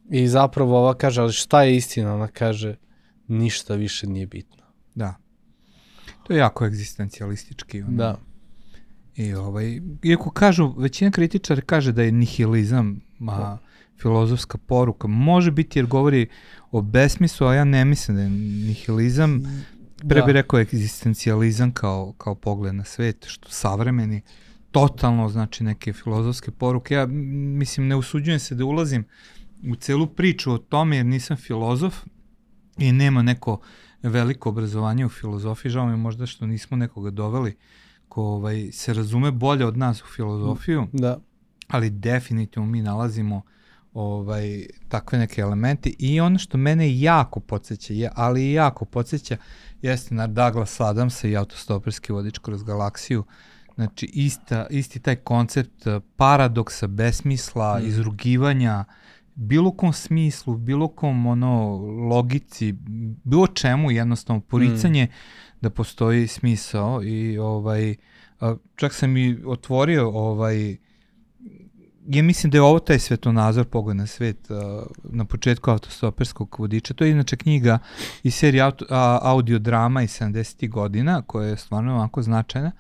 [0.10, 2.16] i zapravo ova kaže, ali šta je istina?
[2.16, 2.76] Ona kaže,
[3.28, 4.64] ništa više nije bitno.
[4.96, 5.16] Da.
[6.24, 7.82] To je jako egzistencijalistički.
[7.82, 7.98] Ono.
[7.98, 8.29] Da.
[9.20, 13.58] I ovaj, iako kažu, većina kritičara kaže da je nihilizam a,
[14.02, 16.28] filozofska poruka, može biti jer govori
[16.72, 19.44] o besmislu, a ja ne mislim da je nihilizam,
[19.98, 20.26] pre Da.
[20.26, 24.22] bih rekao egzistencijalizam kao, kao pogled na svet, što savremeni,
[24.72, 26.94] totalno znači neke filozofske poruke.
[26.94, 29.06] Ja mislim, ne usuđujem se da ulazim
[29.72, 31.96] u celu priču o tome jer nisam filozof
[32.78, 33.60] i nema neko
[34.04, 37.56] veliko obrazovanje u filozofiji, žao mi možda što nismo nekoga doveli
[38.10, 41.18] ko ovaj, se razume bolje od nas u filozofiju, Da.
[41.68, 43.42] ali definitivno mi nalazimo
[43.94, 49.38] ovaj takve neke elemente i ono što mene jako podsjeća, je, ali i jako podsjeća
[49.82, 53.24] jeste na Douglas Adamsa i autostoperski vodič kroz galaksiju.
[53.76, 57.88] Znači ista, isti taj koncept eh, paradoksa, besmisla, Mm.
[57.88, 58.86] izrugivanja,
[59.36, 61.78] bilo kom smislu, bilo kom ono
[62.10, 62.76] logici,
[63.24, 65.08] bilo čemu jednostavno poricanje
[65.62, 67.96] da postoji smisao i ovaj
[68.76, 70.78] čak sam i otvorio ovaj
[72.08, 74.38] ja mislim da je ovo taj svetonazor pogled na svet
[75.04, 76.94] na početku autostoperskog vodiča.
[76.94, 77.80] To je inače knjiga
[78.24, 80.70] iz serije auto, a, audio drama iz 70.
[80.70, 82.72] godina koja je stvarno ovako značajna.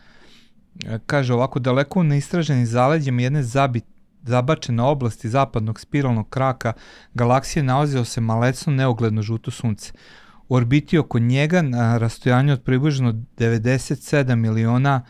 [0.85, 3.85] E, Kaže ovako, daleko u neistraženim zaleđima jedne zabit,
[4.23, 6.73] zabačene oblasti zapadnog spiralnog kraka
[7.13, 9.93] galaksije nalazio se malecno neogledno žuto sunce.
[10.49, 15.01] Orbiti oko njega na rastojanju od približno 97 miliona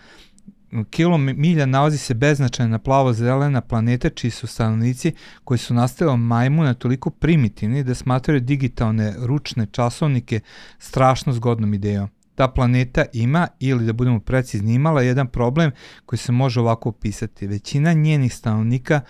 [0.89, 7.83] kilomilja nalazi se beznačajna plavo-zelena planeta čiji su stanovnici koji su nastali majmuna toliko primitivni
[7.83, 10.39] da smatraju digitalne ručne časovnike
[10.79, 12.09] strašno zgodnom idejom.
[12.35, 15.71] Ta planeta ima, ili da budemo precizni, imala jedan problem
[16.05, 17.47] koji se može ovako opisati.
[17.47, 19.01] Većina njenih stanovnika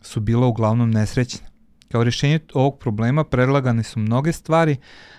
[0.00, 1.49] su bila uglavnom nesrećna.
[1.92, 4.76] Kao rješenje ovog problema predlagane su mnoge stvari,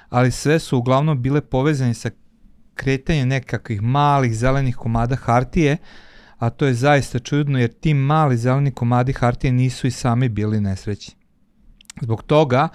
[0.10, 2.10] ali sve su uglavnom bile povezane sa
[2.76, 5.78] kretanjem nekakvih malih zelenih komada hartije,
[6.38, 10.62] a to je zaista čudno jer ti mali zeleni komadi hartije nisu i sami bili
[10.62, 11.14] nesrećni.
[12.02, 12.70] Zbog toga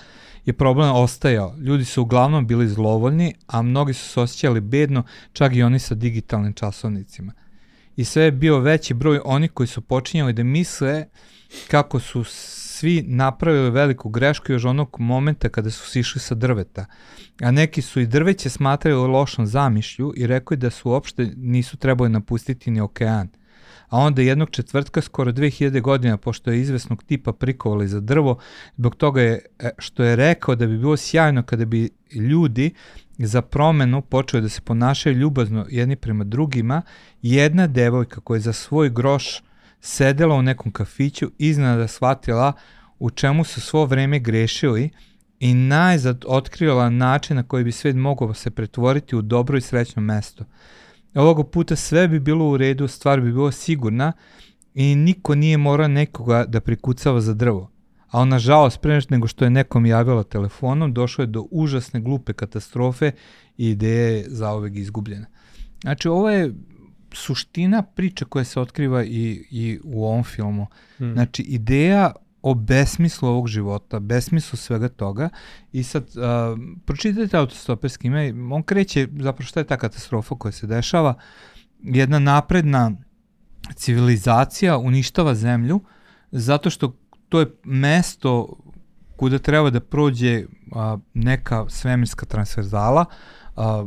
[0.45, 1.55] je problem ostajao.
[1.59, 5.95] Ljudi su uglavnom bili zlovoljni, a mnogi su se osjećali bedno, čak i oni sa
[5.95, 7.33] digitalnim časovnicima.
[7.97, 11.07] I sve je bio veći broj onih koji su počinjali da misle
[11.69, 12.25] kako su
[12.77, 16.87] svi napravili veliku grešku još onog momenta kada su sišli sa drveta.
[17.43, 22.11] A neki su i drveće smatrali lošom zamišlju i rekli da su uopšte nisu trebali
[22.11, 23.29] napustiti ni okean.
[23.89, 28.39] A onda jednog četvrtka, skoro 2000 godina, pošto je izvesnog tipa prikovali za drvo,
[28.77, 32.71] zbog toga je, e, što je rekao da bi bilo sjajno kada bi ljudi
[33.19, 36.83] za promenu počeli da se ponašaju ljubazno jedni prema drugima,
[37.23, 39.43] jedna devojka koja je za svoj groš
[39.81, 42.53] sedela u nekom kafiću, iznada shvatila
[42.99, 44.91] u čemu su svo vreme grešili
[45.41, 50.03] i najzad otkrila način na koji bi svet mogao se pretvoriti u dobro i srećno
[50.03, 50.45] mesto.
[51.15, 54.13] Ovog puta sve bi bilo u redu, stvar bi bila sigurna
[54.75, 57.71] i niko nije morao nekoga da prikucava za drvo.
[58.11, 62.33] A on, nažalost, pre nego što je nekom javila telefonom, došlo je do užasne glupe
[62.33, 63.13] katastrofe
[63.57, 65.27] i ideja je zaovek izgubljena.
[65.83, 66.55] Znači, ovo je
[67.17, 70.67] suština priče koja se otkriva i, i u ovom filmu.
[70.99, 71.13] Hmm.
[71.13, 75.29] Znači, ideja o besmislu ovog života, besmislu svega toga
[75.73, 80.67] i sad uh, pročitajte autostoperski ime, on kreće, zapravo šta je ta katastrofa koja se
[80.67, 81.15] dešava,
[81.83, 82.93] jedna napredna
[83.75, 85.81] civilizacija uništava zemlju
[86.33, 86.97] zato što
[87.29, 88.57] to je mesto
[89.17, 93.05] kuda treba da prođe a, neka svemirska transverzala
[93.57, 93.87] a,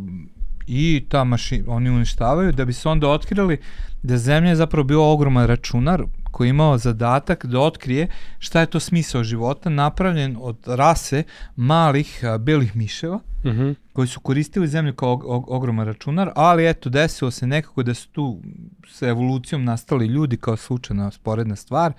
[0.69, 3.57] i ta mašina, oni uništavaju da bi se onda otkrili
[4.03, 8.07] da zemlja je zapravo bio ogroman računar koji je imao zadatak da otkrije
[8.39, 11.23] šta je to smisao života napravljen od rase
[11.55, 13.75] malih a, belih miševa Uh -huh.
[13.93, 17.93] koji su koristili zemlju kao og og ogroman računar, ali eto desilo se nekako da
[17.93, 18.39] su tu
[18.87, 21.93] sa evolucijom nastali ljudi kao slučajna sporedna stvar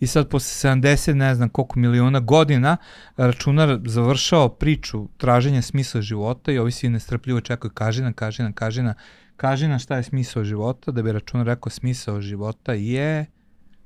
[0.00, 2.76] i sad posle 70 ne znam koliko miliona godina
[3.16, 8.12] računar završao priču traženja smisla života i ovi svi nestrpljivo čekaju kaži nam,
[8.54, 8.94] kaži nam,
[9.38, 13.26] kaži nam, šta je smisao života, da bi računar rekao smisao života je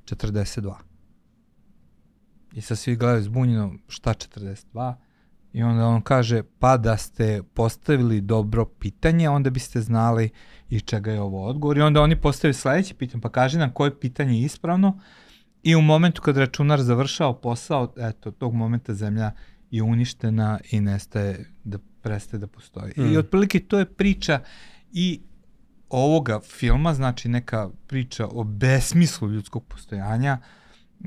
[0.05, 0.75] 42.
[2.55, 4.95] I sad svi gledaju zbunjeno šta 42,
[5.53, 10.31] I onda on kaže, pa da ste postavili dobro pitanje, onda biste znali
[10.71, 11.79] iz čega je ovo odgovor.
[11.79, 14.99] I onda oni postavili sledeće pitanje, pa kaže nam koje pitanje je ispravno.
[15.63, 19.31] I u momentu kad računar završao posao, eto, tog momenta zemlja
[19.71, 22.93] je uništena i nestaje da prestaje da postoji.
[22.97, 23.13] Mm.
[23.13, 24.41] I otprilike to je priča
[24.93, 25.21] i
[25.93, 30.39] ovoga filma, znači neka priča o besmislu ljudskog postojanja,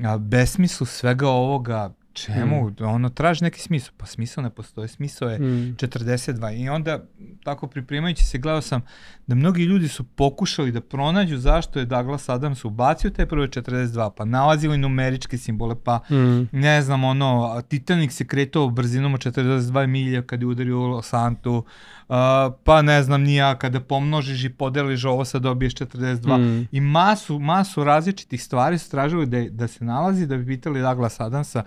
[0.04, 2.84] a besmislu svega ovoga čemu, mm.
[2.84, 5.76] ono traži neki smisao, pa smisao ne postoje, smisao je mm.
[5.76, 7.04] 42 i onda
[7.44, 8.82] tako pripremajući se gledao sam
[9.26, 14.10] da mnogi ljudi su pokušali da pronađu zašto je Douglas Adams ubacio te prve 42,
[14.16, 16.48] pa nalazili numeričke simbole, pa mm.
[16.52, 21.64] ne znam, ono, Titanic se kretao brzinom od 42 milija kad je udario Santu,
[22.08, 22.16] uh,
[22.64, 26.68] pa ne znam nija, kada pomnožiš i podeliš ovo sad dobiješ 42 mm.
[26.72, 31.20] i masu, masu različitih stvari su tražili da, da se nalazi da bi pitali Douglas
[31.20, 31.62] Adamsa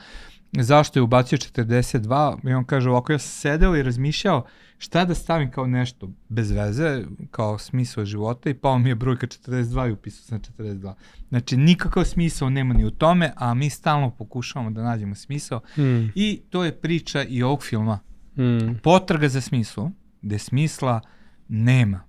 [0.51, 4.45] zašto je ubacio 42 i on kaže ovako ja sam sedeo i razmišljao
[4.77, 9.27] šta da stavim kao nešto bez veze, kao smisao života i pao mi je brojka
[9.27, 10.93] 42 i upisao sam 42.
[11.29, 16.11] Znači nikakav smisao nema ni u tome, a mi stalno pokušavamo da nađemo smisao mm.
[16.15, 17.99] i to je priča i ovog filma.
[18.37, 18.75] Mm.
[18.83, 21.01] Potraga za smislo, gde smisla
[21.47, 22.03] nema.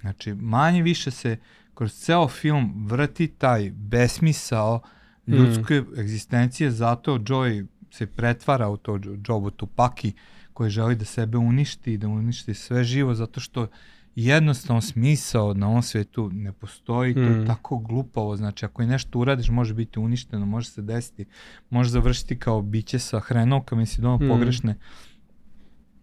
[0.00, 1.36] Znači manje više se
[1.74, 4.80] kroz ceo film vrti taj besmisao
[5.26, 6.00] ljudske mm.
[6.00, 10.12] egzistencije, zato Joy se pretvara u to Jobu Tupaki
[10.52, 13.66] koji želi da sebe uništi i da uništi sve živo zato što
[14.14, 17.46] jednostavno smisao na ovom svetu ne postoji, to je mm.
[17.46, 21.24] tako glupavo, znači ako je nešto uradiš može biti uništeno, može se desiti,
[21.70, 24.28] može završiti kao biće sa hrenovkama i si dono mm.
[24.28, 24.74] pogrešne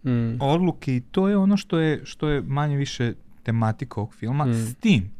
[0.06, 0.38] mm.
[0.42, 3.14] odluke i to je ono što je, što je manje više
[3.44, 4.54] tematika ovog filma, mm.
[4.54, 5.12] s tim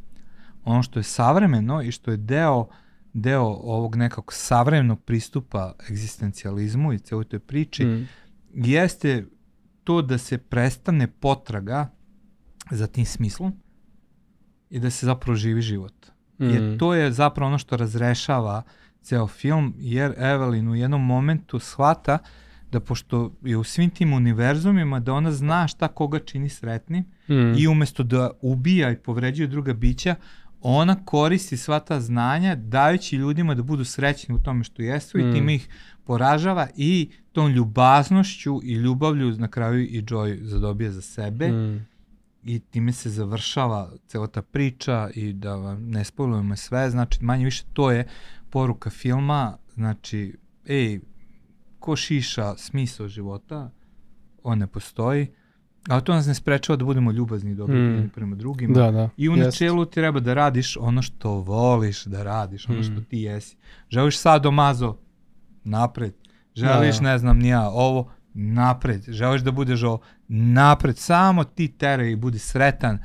[0.64, 2.68] ono što je savremeno i što je deo uh,
[3.16, 8.08] deo ovog nekog savremenog pristupa egzistencijalizmu i celoj toj priči mm.
[8.54, 9.26] jeste
[9.84, 11.90] to da se prestane potraga
[12.72, 13.54] za tim smislom
[14.70, 15.94] i da se zapravo živi život.
[16.40, 16.50] Mm.
[16.50, 18.64] Jer to je zapravo ono što razrešava
[19.02, 22.18] ceo film, jer Evelyn u jednom momentu shvata
[22.76, 27.58] da pošto je u svim tim univerzumima da ona zna šta koga čini sretnim mm.
[27.58, 30.16] i umesto da ubija i povređuje druga bića,
[30.62, 35.22] ona koristi sva ta znanja dajući ljudima da budu srećni u tome što jesu mm.
[35.22, 35.70] i time ih
[36.04, 41.88] poražava i tom ljubaznošću i ljubavlju na kraju i Joy zadobija za sebe mm.
[42.44, 47.46] i time se završava cela ta priča i da vam ne spojlujemo sve, znači manje
[47.46, 48.08] više to je
[48.50, 51.00] poruka filma, znači ej,
[51.86, 53.72] ko šiša smisao života,
[54.44, 55.28] on ne postoji,
[55.88, 58.10] Ali to nas ne sprečava da budemo ljubazni i dobri mm.
[58.16, 58.74] prema drugima.
[58.74, 59.10] Da, da.
[59.18, 62.84] I u načelu ti treba da radiš ono što voliš da radiš, ono mm.
[62.84, 63.58] što ti jesi.
[63.90, 64.98] Želiš sado mazo,
[65.64, 66.14] napred.
[66.56, 67.10] Želiš, da, da.
[67.12, 69.04] ne znam, nija, ovo, napred.
[69.08, 70.98] Želiš da budeš ovo, napred.
[70.98, 73.00] Samo ti tere i budi sretan,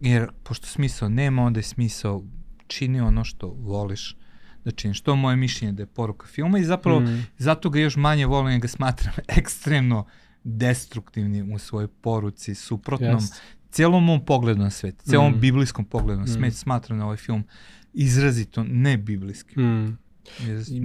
[0.00, 2.24] jer pošto smisao nema, onda je smisao
[2.66, 4.16] čini ono što voliš
[4.64, 5.00] da činiš.
[5.00, 7.26] To je moje mišljenje da je poruka filma i zapravo mm.
[7.38, 10.06] zato ga još manje volim, ga smatram ekstremno uh,
[10.44, 13.40] destruktivni u svojoj poruci, suprotnom yes.
[13.70, 15.40] celom mom pogledu na svet, celom mm.
[15.40, 16.56] biblijskom pogledu na svet, mm.
[16.56, 17.44] smatram na ovaj film
[17.92, 19.60] izrazito ne biblijski.
[19.60, 19.98] Mm.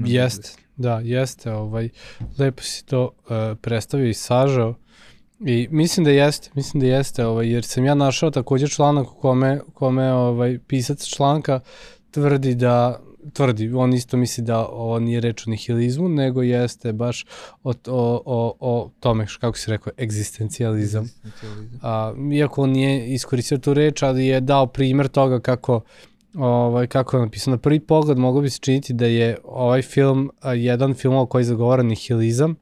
[0.05, 1.89] Jeste, da, jeste, ovaj,
[2.37, 4.75] lepo si to uh, predstavio i sažao
[5.39, 9.15] i mislim da jeste, mislim da jeste, ovaj, jer sam ja našao takođe članak u
[9.15, 11.59] kome, kome ovaj, pisac članka
[12.11, 12.99] tvrdi da
[13.33, 17.25] tvrdi, on isto misli da ovo nije reč o nihilizmu, nego jeste baš
[17.63, 21.09] o, o, o, o tome, kako si rekao, egzistencijalizam.
[21.81, 25.81] A, iako on nije iskoristio tu reč, ali je dao primer toga kako
[26.35, 30.31] ovaj, kako je napisano, na prvi pogled moglo bi se činiti da je ovaj film
[30.41, 32.55] a, jedan film koji zagovara nihilizam,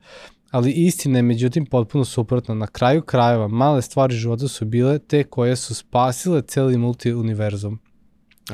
[0.52, 2.56] ali istina je međutim potpuno suprotna.
[2.56, 7.80] Na kraju krajeva male stvari života su bile te koje su spasile celi multiuniverzum.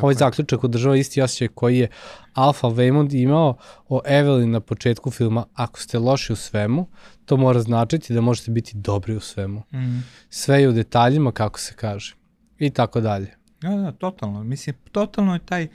[0.02, 1.88] Ovaj zaključak održava isti osjećaj koji je
[2.34, 3.58] Alpha Waymond imao
[3.90, 5.46] o Evelyn na početku filma.
[5.54, 6.88] Ako ste loši u svemu,
[7.26, 9.60] to mora značiti da možete biti dobri u svemu.
[9.74, 10.00] Mm.
[10.30, 12.16] Sve je u detaljima, kako se kaže.
[12.60, 13.34] I tako dalje.
[13.62, 14.44] Da, da, totalno.
[14.44, 15.68] Mislim, totalno je taj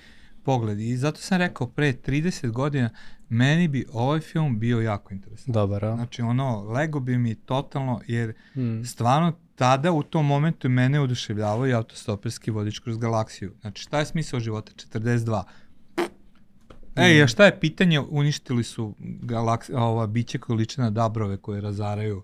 [0.42, 0.80] pogled.
[0.80, 2.90] I zato sam rekao, pre 30 godina,
[3.28, 5.52] meni bi ovaj film bio jako interesantan.
[5.52, 5.94] Dobar, a?
[5.96, 8.82] Znači, ono, Lego bi mi totalno, jer Mm.
[8.84, 13.54] stvarno tada u tom momentu mene oduševljavao i autostoperski vodič kroz galaksiju.
[13.60, 14.72] Znači, šta je smisao života?
[14.92, 15.42] 42.
[16.96, 18.00] Ej, a šta je pitanje?
[18.00, 22.22] Uništili su galaks, ova biće koje liče na dabrove koje razaraju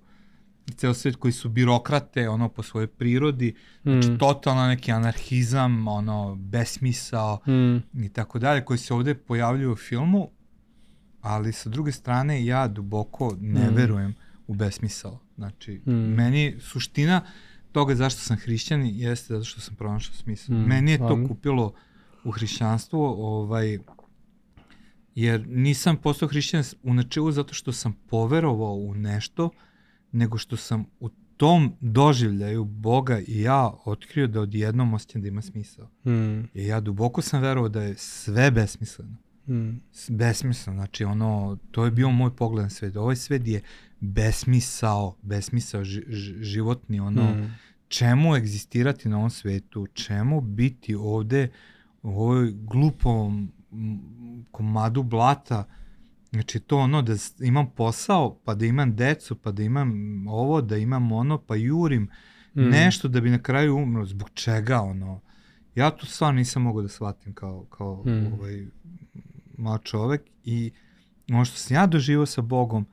[0.70, 4.18] ceo svet koji su birokrate, ono, po svojoj prirodi, znači, Mm.
[4.18, 7.76] totalno neki anarhizam, ono, besmisao Mm.
[7.96, 10.30] i tako dalje, koji se ovde pojavljuju u filmu,
[11.20, 13.74] ali sa druge strane ja duboko ne Mm.
[13.74, 14.14] verujem
[14.46, 15.18] u besmisao.
[15.36, 15.92] Znači, Mm.
[15.92, 17.20] meni suština
[17.72, 20.56] toga zašto sam hrišćan jeste zato što sam pronašao smisao.
[20.56, 21.74] Mm, Meni je to kupilo
[22.24, 23.78] u hrišćanstvo, ovaj,
[25.14, 29.50] jer nisam postao hrišćan u načelu zato što sam poverovao u nešto,
[30.12, 35.42] nego što sam u tom doživljaju Boga i ja otkrio da odjednom osjećam da ima
[35.42, 35.88] smisao.
[36.06, 36.40] Mm.
[36.54, 39.16] I ja duboko sam verovao da je sve besmisleno.
[39.48, 39.80] Mm.
[40.08, 42.96] Besmisleno, znači ono, to je bio moj pogled na svet.
[42.96, 43.62] Ovaj svet je
[44.04, 47.54] besmisao, besmisao ži, ži, životni, ono, Mm.
[47.88, 51.48] čemu egzistirati na ovom svetu, čemu biti ovde
[52.02, 53.52] u ovoj glupom
[54.50, 55.64] komadu blata,
[56.32, 59.92] znači to ono da imam posao, pa da imam decu, pa da imam
[60.28, 62.08] ovo, da imam ono, pa jurim
[62.54, 62.62] Mm.
[62.62, 65.20] nešto da bi na kraju umro, zbog čega ono,
[65.74, 68.32] ja to stvarno nisam mogao da shvatim kao, kao Mm.
[68.32, 68.66] ovaj
[69.58, 70.72] mlad čovek i
[71.30, 72.86] ono što sam ja doživao sa Bogom,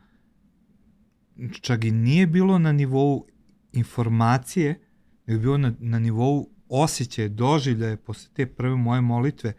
[1.61, 3.25] čak i nije bilo na nivou
[3.73, 4.79] informacije,
[5.25, 9.53] nego bilo na, na nivou osjećaja, doživljaja posle te prve moje molitve,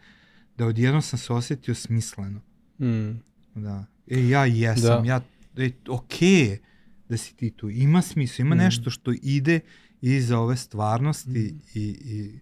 [0.57, 2.41] da odjednom sam se osjetio smisleno.
[2.79, 3.11] Mm.
[3.55, 3.85] Da.
[4.07, 5.09] E, ja jesam, Da.
[5.09, 5.21] ja,
[5.57, 6.61] e, okej je
[7.09, 7.69] da si ti tu.
[7.69, 8.57] Ima smisla, ima Mm.
[8.57, 9.59] nešto što ide
[10.01, 12.39] iza ove stvarnosti i, i,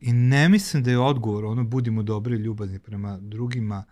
[0.00, 3.84] i ne mislim da je odgovor, ono, budimo dobri i ljubazni prema drugima.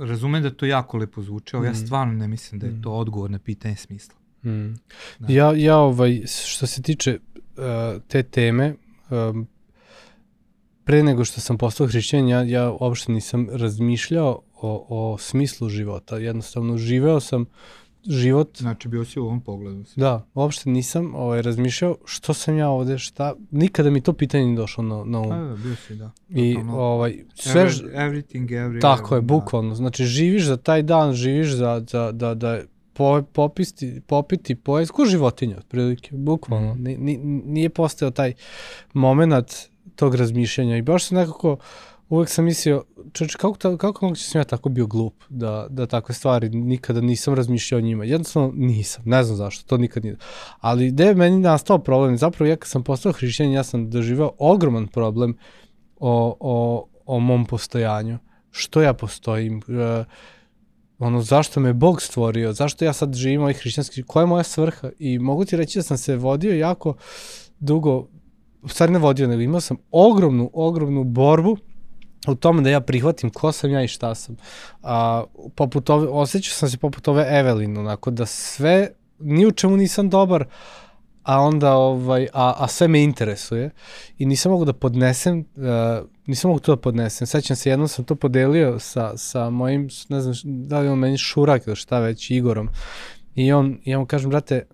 [0.00, 1.74] Razumem da to jako lepo zvuče, ali ja Mm.
[1.86, 2.82] stvarno ne mislim da je Mm.
[2.82, 4.14] to odgovor na pitanje smisla.
[4.44, 4.74] Mm.
[5.18, 5.32] Da.
[5.32, 7.18] Ja, ja ovaj, što se tiče
[7.56, 8.74] uh, te teme,
[9.10, 9.46] um,
[10.84, 16.16] pre nego što sam postao hrišćan, ja, ja uopšte nisam razmišljao o, o smislu života.
[16.16, 17.44] Jednostavno, živeo sam
[18.08, 19.84] život, Znači, bio si u ovom pogledu.
[19.96, 24.56] da, uopšte nisam ovaj, razmišljao što sam ja ovde, šta, nikada mi to pitanje nije
[24.56, 25.28] došlo na, na um.
[25.28, 26.10] Da, da, bio si, da.
[26.28, 26.78] I Totalno.
[26.78, 28.80] ovaj, sve, Every, everything, every...
[28.80, 29.26] Tako je, da.
[29.26, 29.74] bukvalno.
[29.74, 32.60] Znači, živiš za taj dan, živiš za, za da, da
[32.92, 36.74] po, popisti, popiti, pojesti, ko životinja, otprilike, bukvalno.
[36.74, 36.82] Mhm.
[36.82, 38.32] Ni, ni, nije postao taj
[38.92, 39.52] moment
[39.96, 41.56] tog razmišljanja i baš sam nekako,
[42.10, 45.86] uvek sam mislio, čoče, kako, ta, kako moguće sam ja tako bio glup, da, da
[45.86, 48.04] takve stvari nikada nisam razmišljao o njima.
[48.04, 50.16] Jednostavno nisam, ne znam zašto, to nikad nije.
[50.60, 52.16] Ali gde je meni nastao problem?
[52.16, 55.36] Zapravo ja kad sam postao hrišćan, ja sam doživao ogroman problem
[56.00, 58.18] o, o, o mom postojanju.
[58.50, 59.62] Što ja postojim?
[59.68, 60.04] E,
[60.98, 62.52] ono, zašto me Bog stvorio?
[62.52, 64.02] Zašto ja sad živim ovaj hrišćanski?
[64.02, 64.90] Koja je moja svrha?
[64.98, 66.94] I mogu ti reći da sam se vodio jako
[67.60, 68.08] dugo,
[68.62, 71.56] u stvari ne vodio, nego imao sam ogromnu, ogromnu borbu
[72.28, 74.36] u tome da ja prihvatim ko sam ja i šta sam.
[74.82, 79.76] A, poput ove, osjećao sam se poput ove Evelyn, onako da sve, ni u čemu
[79.76, 80.44] nisam dobar,
[81.22, 83.70] a onda ovaj a, a sve me interesuje
[84.18, 88.04] i nisam mogu da podnesem uh, nisam mogu to da podnesem sećam se jednom sam
[88.04, 92.30] to podelio sa sa mojim ne znam da li on meni šurak ili šta već
[92.30, 92.68] Igorom
[93.34, 94.66] i on ja mu kažem brate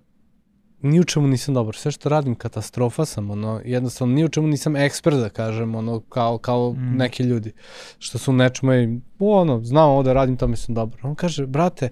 [0.87, 4.47] ni u čemu nisam dobar sve što radim katastrofa sam ono jednostavno ni u čemu
[4.47, 6.97] nisam ekspert da kažem ono kao kao Mm.
[6.97, 7.53] neki ljudi
[7.99, 11.89] što su nečemu i ono znam ovo da radim tome sam dobar on kaže brate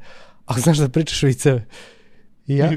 [0.46, 1.66] ako znaš da pričaš viceve
[2.46, 2.72] I ja,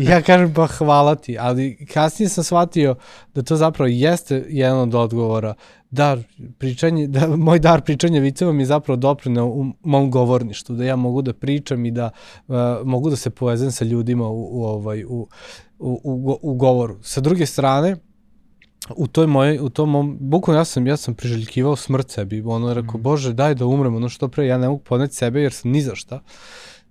[0.00, 2.94] I ja kažem pa hvala ti, ali kasnije sam shvatio
[3.34, 5.54] da to zapravo jeste jedan od odgovora.
[5.90, 6.22] Dar
[6.58, 10.96] pričanje, da moj dar pričanja viceva mi je zapravo doprineo u mom govorništu, da ja
[10.96, 12.10] mogu da pričam i da
[12.48, 15.26] uh, mogu da se povezam sa ljudima u, u, ovaj, u,
[15.78, 16.98] u, u, u govoru.
[17.02, 17.96] Sa druge strane,
[18.96, 22.68] u toj mojoj, u tom mom, bukvalno ja sam, ja sam priželjkivao smrt sebi, ono
[22.68, 23.02] je rekao, Mhm.
[23.02, 25.82] bože, daj da umrem, ono što pre, ja ne mogu podneti sebe jer sam ni
[25.82, 26.20] za šta.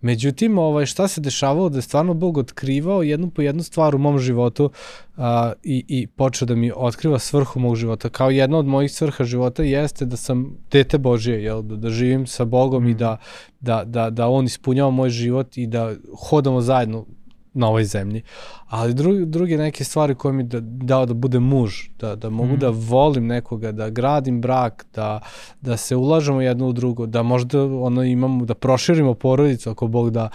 [0.02, 3.98] Međutim, ovaj, šta se dešavalo da je stvarno Bog otkrivao jednu po jednu stvar u
[3.98, 4.72] mom životu
[5.18, 8.10] a, i, i počeo da mi otkriva svrhu mog života.
[8.10, 11.62] Kao jedna od mojih svrha života jeste da sam dete Božije, jel?
[11.62, 12.88] Da, da živim sa Bogom mm.
[12.88, 13.18] i da,
[13.60, 15.96] da, da, da On ispunjava moj život i da
[16.30, 17.06] hodamo zajedno
[17.54, 18.22] na ovoj zemlji.
[18.70, 22.54] Ali drugi, druge neke stvari koje mi da, dao da budem muž, da, da mogu
[22.54, 22.60] mm.
[22.60, 25.20] da volim nekoga, da gradim brak, da,
[25.62, 30.12] da se ulažemo jedno u drugo, da možda ono imamo, da proširimo porodicu ako Bog
[30.12, 30.30] da,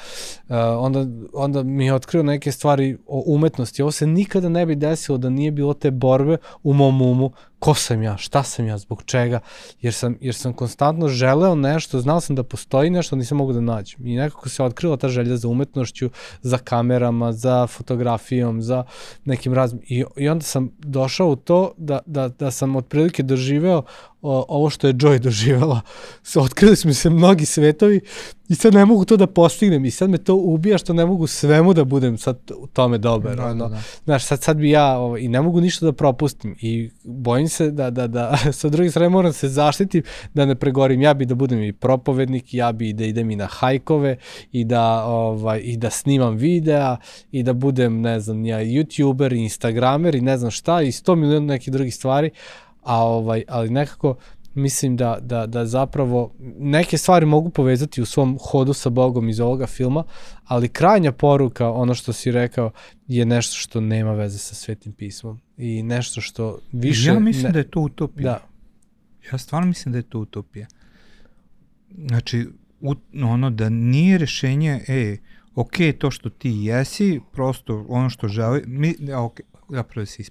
[0.49, 3.82] uh, onda, onda mi je otkrio neke stvari o umetnosti.
[3.82, 7.32] Ovo se nikada ne bi desilo da nije bilo te borbe u mom umu
[7.64, 9.41] ko sam ja, šta sam ja, zbog čega,
[9.80, 13.61] jer sam, jer sam konstantno želeo nešto, znao sam da postoji nešto, nisam mogu da
[13.61, 14.07] nađem.
[14.07, 16.11] I nekako se otkrila ta želja za umetnošću,
[16.43, 18.24] za kamerama, za fotografijom,
[18.62, 18.85] za
[19.25, 19.83] nekim raznim.
[19.89, 23.83] I, I onda sam došao u to da, da, da sam otprilike doživeo
[24.25, 25.81] o, ovo što je Joy doživela.
[26.37, 28.01] Otkrili smo se mnogi svetovi
[28.49, 31.27] i sad ne mogu to da postignem i sad me to ubija što ne mogu
[31.27, 33.37] svemu da budem sad u tome dobar.
[33.37, 33.68] Da, ono.
[33.68, 33.83] da, da.
[34.05, 37.70] Znaš, sad, sad bi ja ovo, i ne mogu ništa da propustim i bojim se
[37.70, 40.03] da, da, da sa druge strane moram se zaštitim
[40.35, 41.03] da ne pregorim.
[41.03, 44.16] Ja bi da budem i propovednik, ja bi da idem i na hajkove
[44.53, 46.97] i da, ovaj, i da snimam videa
[47.33, 51.47] i da budem, ne znam, ja youtuber, instagramer i ne znam šta i sto miliona
[51.47, 52.31] nekih drugih stvari,
[52.85, 54.16] a ovaj, ali nekako
[54.55, 59.41] mislim da, da, da zapravo neke stvari mogu povezati u svom hodu sa Bogom iz
[59.41, 60.05] ovoga filma,
[60.45, 62.70] ali krajnja poruka, ono što si rekao,
[63.09, 67.09] je nešto što nema veze sa Svetim pismom i nešto što više...
[67.09, 67.53] Ja mislim ne...
[67.53, 68.32] da je to utopija.
[68.32, 68.41] Da.
[69.32, 70.66] Ja stvarno mislim da je to utopija.
[72.09, 72.47] Znači,
[72.80, 75.18] u, ono da nije rešenje, ej,
[75.55, 80.23] ok, to što ti jesi, prosto ono što želi, mi, ok, zapravo da se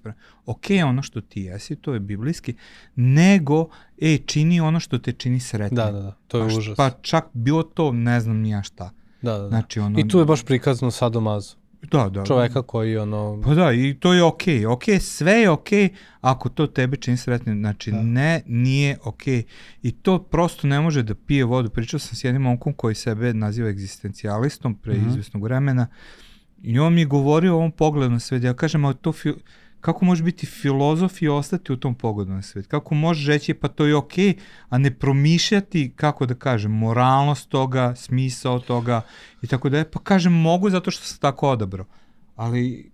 [0.46, 2.56] ok, ono što ti jesi, to je biblijski,
[2.96, 3.68] nego,
[4.02, 5.76] e, čini ono što te čini sretnim.
[5.76, 6.78] Da, da, da, to je pa, užas.
[6.78, 8.92] Pa čak bilo to, ne znam nija šta.
[9.22, 9.50] Da, da, da.
[9.50, 11.56] Znači, ono, I tu je baš prikazano sadomazo.
[11.92, 12.26] Da, da.
[12.26, 13.42] Čoveka koji ono...
[13.46, 14.60] Pa da, i to je okej.
[14.60, 14.72] Okay.
[14.72, 17.60] Okej, okay, sve je okej okay, ako to tebe čini sretnim.
[17.60, 18.02] Znači, da.
[18.02, 19.38] ne, nije okej.
[19.38, 19.46] Okay.
[19.82, 21.70] I to prosto ne može da pije vodu.
[21.70, 25.10] Pričao sam s jednim momkom koji sebe naziva egzistencijalistom pre mm -hmm.
[25.10, 25.88] izvesnog vremena.
[26.64, 28.44] I on mi je govorio o ovom pogledu na svet.
[28.44, 29.34] Ja kažem, ali to fi,
[29.82, 32.68] kako može biti filozof i ostati u tom pogledu na svet?
[32.68, 34.40] Kako može reći, pa to je okej, okay,
[34.70, 39.02] a ne promišljati, kako da kažem, moralnost toga, smisao toga
[39.42, 39.92] i tako da je.
[39.92, 41.86] Pa kažem, mogu zato što sam tako odabrao.
[42.36, 42.92] Ali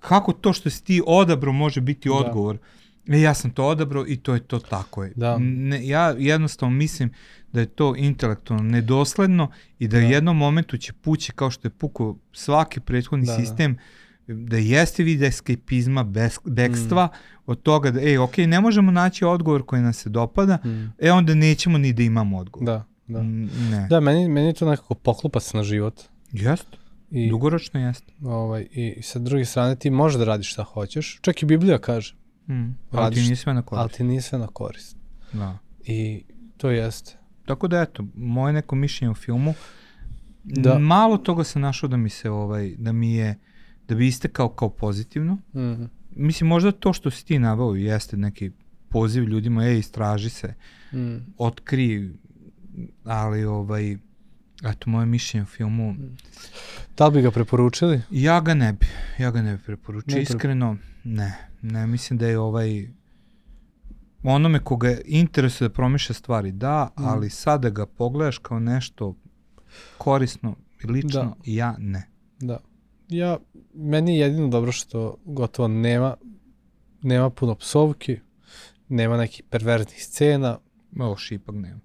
[0.00, 2.14] kako to što si ti odabrao može biti da.
[2.14, 2.56] odgovor?
[2.56, 2.81] Da.
[3.08, 5.12] E, ja sam to odabrao i to je to tako je.
[5.16, 5.38] Da.
[5.38, 7.12] Ne, ja jednostavno mislim
[7.52, 10.06] da je to intelektualno nedosledno i da, da.
[10.06, 13.38] u jednom momentu će pući kao što je pukao svaki prethodni da, da.
[13.38, 13.74] sistem
[14.26, 14.34] da.
[14.34, 16.06] da jeste vid eskapizma,
[16.44, 17.40] bekstva mm.
[17.46, 20.92] od toga da, ej, ok, ne možemo naći odgovor koji nam se dopada, mm.
[20.98, 22.66] e onda nećemo ni da imamo odgovor.
[22.66, 23.22] Da, da.
[23.22, 23.86] Ne.
[23.90, 26.00] Da, meni, meni to nekako poklupa se na život.
[26.32, 26.76] Jeste.
[27.10, 28.12] I, Dugoročno jeste.
[28.24, 31.18] Ovaj, i, sa druge strane ti možeš da radiš šta hoćeš.
[31.22, 32.21] Čak i Biblija kaže.
[32.48, 32.76] Mm.
[32.90, 33.80] Ali ti nije sve na korist.
[33.80, 34.96] Ali ti nije sve na korist.
[35.32, 35.58] Da.
[35.84, 36.24] I
[36.56, 37.16] to jeste.
[37.44, 39.54] Tako da eto, moje neko mišljenje o filmu,
[40.44, 40.78] da.
[40.78, 43.38] malo toga sam našao da mi se ovaj, da mi je,
[43.88, 45.34] da bi istekao kao pozitivno.
[45.34, 45.88] Mm -hmm.
[46.16, 48.50] Mislim, možda to što si ti navao jeste neki
[48.88, 50.54] poziv ljudima, ej, istraži se,
[50.92, 51.16] mm.
[51.38, 52.12] otkri,
[53.04, 53.92] ali ovaj,
[54.64, 55.92] eto, moje mišljenje o filmu...
[55.92, 56.16] Mm.
[56.96, 58.00] Da li bi ga preporučili?
[58.10, 58.86] Ja ga ne bi,
[59.18, 62.88] ja ga ne bi preporučio, ne iskreno, ne, ne, mislim da je ovaj,
[64.22, 67.04] onome koga interesuje da promišlja stvari, da, mm.
[67.04, 69.16] ali sada ga pogledaš kao nešto
[69.98, 71.34] korisno i lično, da.
[71.44, 72.08] ja ne.
[72.40, 72.58] Da.
[73.08, 73.38] Ja,
[73.74, 76.16] meni je jedino dobro što gotovo nema,
[77.02, 78.18] nema puno psovki,
[78.88, 80.58] nema nekih perverznih scena.
[80.98, 81.80] Ovo ipak nema.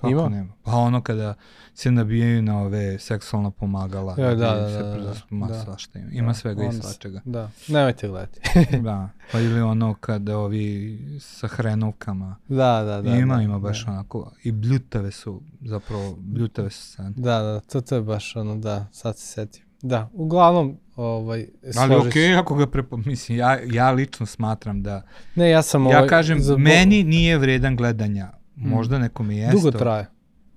[0.00, 0.28] Kako Ima?
[0.28, 0.52] nema?
[0.62, 1.34] Pa ono kada
[1.74, 4.14] se nabijaju na ove seksualna pomagala.
[4.18, 5.62] Ja, da, da, da, da, da, ma da.
[5.64, 6.10] svašta ima.
[6.12, 7.20] Ima da, svega i svačega.
[7.24, 8.40] Da, nemojte gledati.
[8.86, 12.36] da, pa ili ono kada ovi sa hrenovkama.
[12.48, 13.16] Da, da, da.
[13.16, 13.92] Ima, da, ima baš da.
[13.92, 17.12] onako, i bljutave su, zapravo, bljutave su scene.
[17.16, 19.62] Da, da, to, to je baš ono, da, sad se setim.
[19.82, 21.46] Da, uglavnom, ovaj,
[21.78, 22.96] Ali okej, okay, ako ga prepo...
[22.96, 25.02] Mislim, ja, ja lično smatram da...
[25.34, 25.86] Ne, ja sam...
[25.86, 26.56] Ja ovaj, kažem, za...
[26.56, 29.56] meni nije vredan gledanja Možda nekome jeste.
[29.56, 30.06] Dugo traje.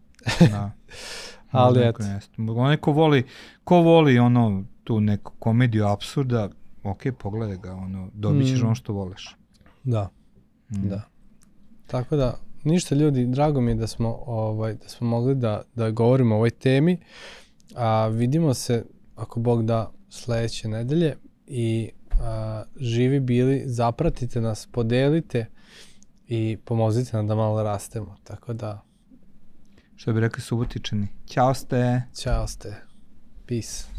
[0.51, 0.71] da.
[1.51, 2.03] Ali eto.
[2.37, 3.23] Onaj ko voli,
[3.63, 6.49] ko voli ono, tu neku komediju absurda,
[6.83, 8.65] ok, pogledaj ga, ono, dobit ćeš mm.
[8.65, 9.37] ono što voleš.
[9.83, 10.09] Da,
[10.69, 10.89] mm.
[10.89, 11.01] da.
[11.87, 15.91] Tako da, ništa ljudi, drago mi je da smo, ovaj, da smo mogli da, da
[15.91, 16.97] govorimo o ovoj temi,
[17.75, 18.85] a vidimo se,
[19.15, 21.15] ako Bog da, sledeće nedelje
[21.47, 21.89] i
[22.21, 25.45] a, živi bili, zapratite nas, podelite,
[26.33, 28.15] i pomozite nam da malo rastemo.
[28.23, 28.81] Tako da...
[29.95, 31.07] Što bi rekli subotičani.
[31.27, 32.01] Ćao ste!
[32.15, 32.75] Ćao ste.
[33.47, 33.90] Peace.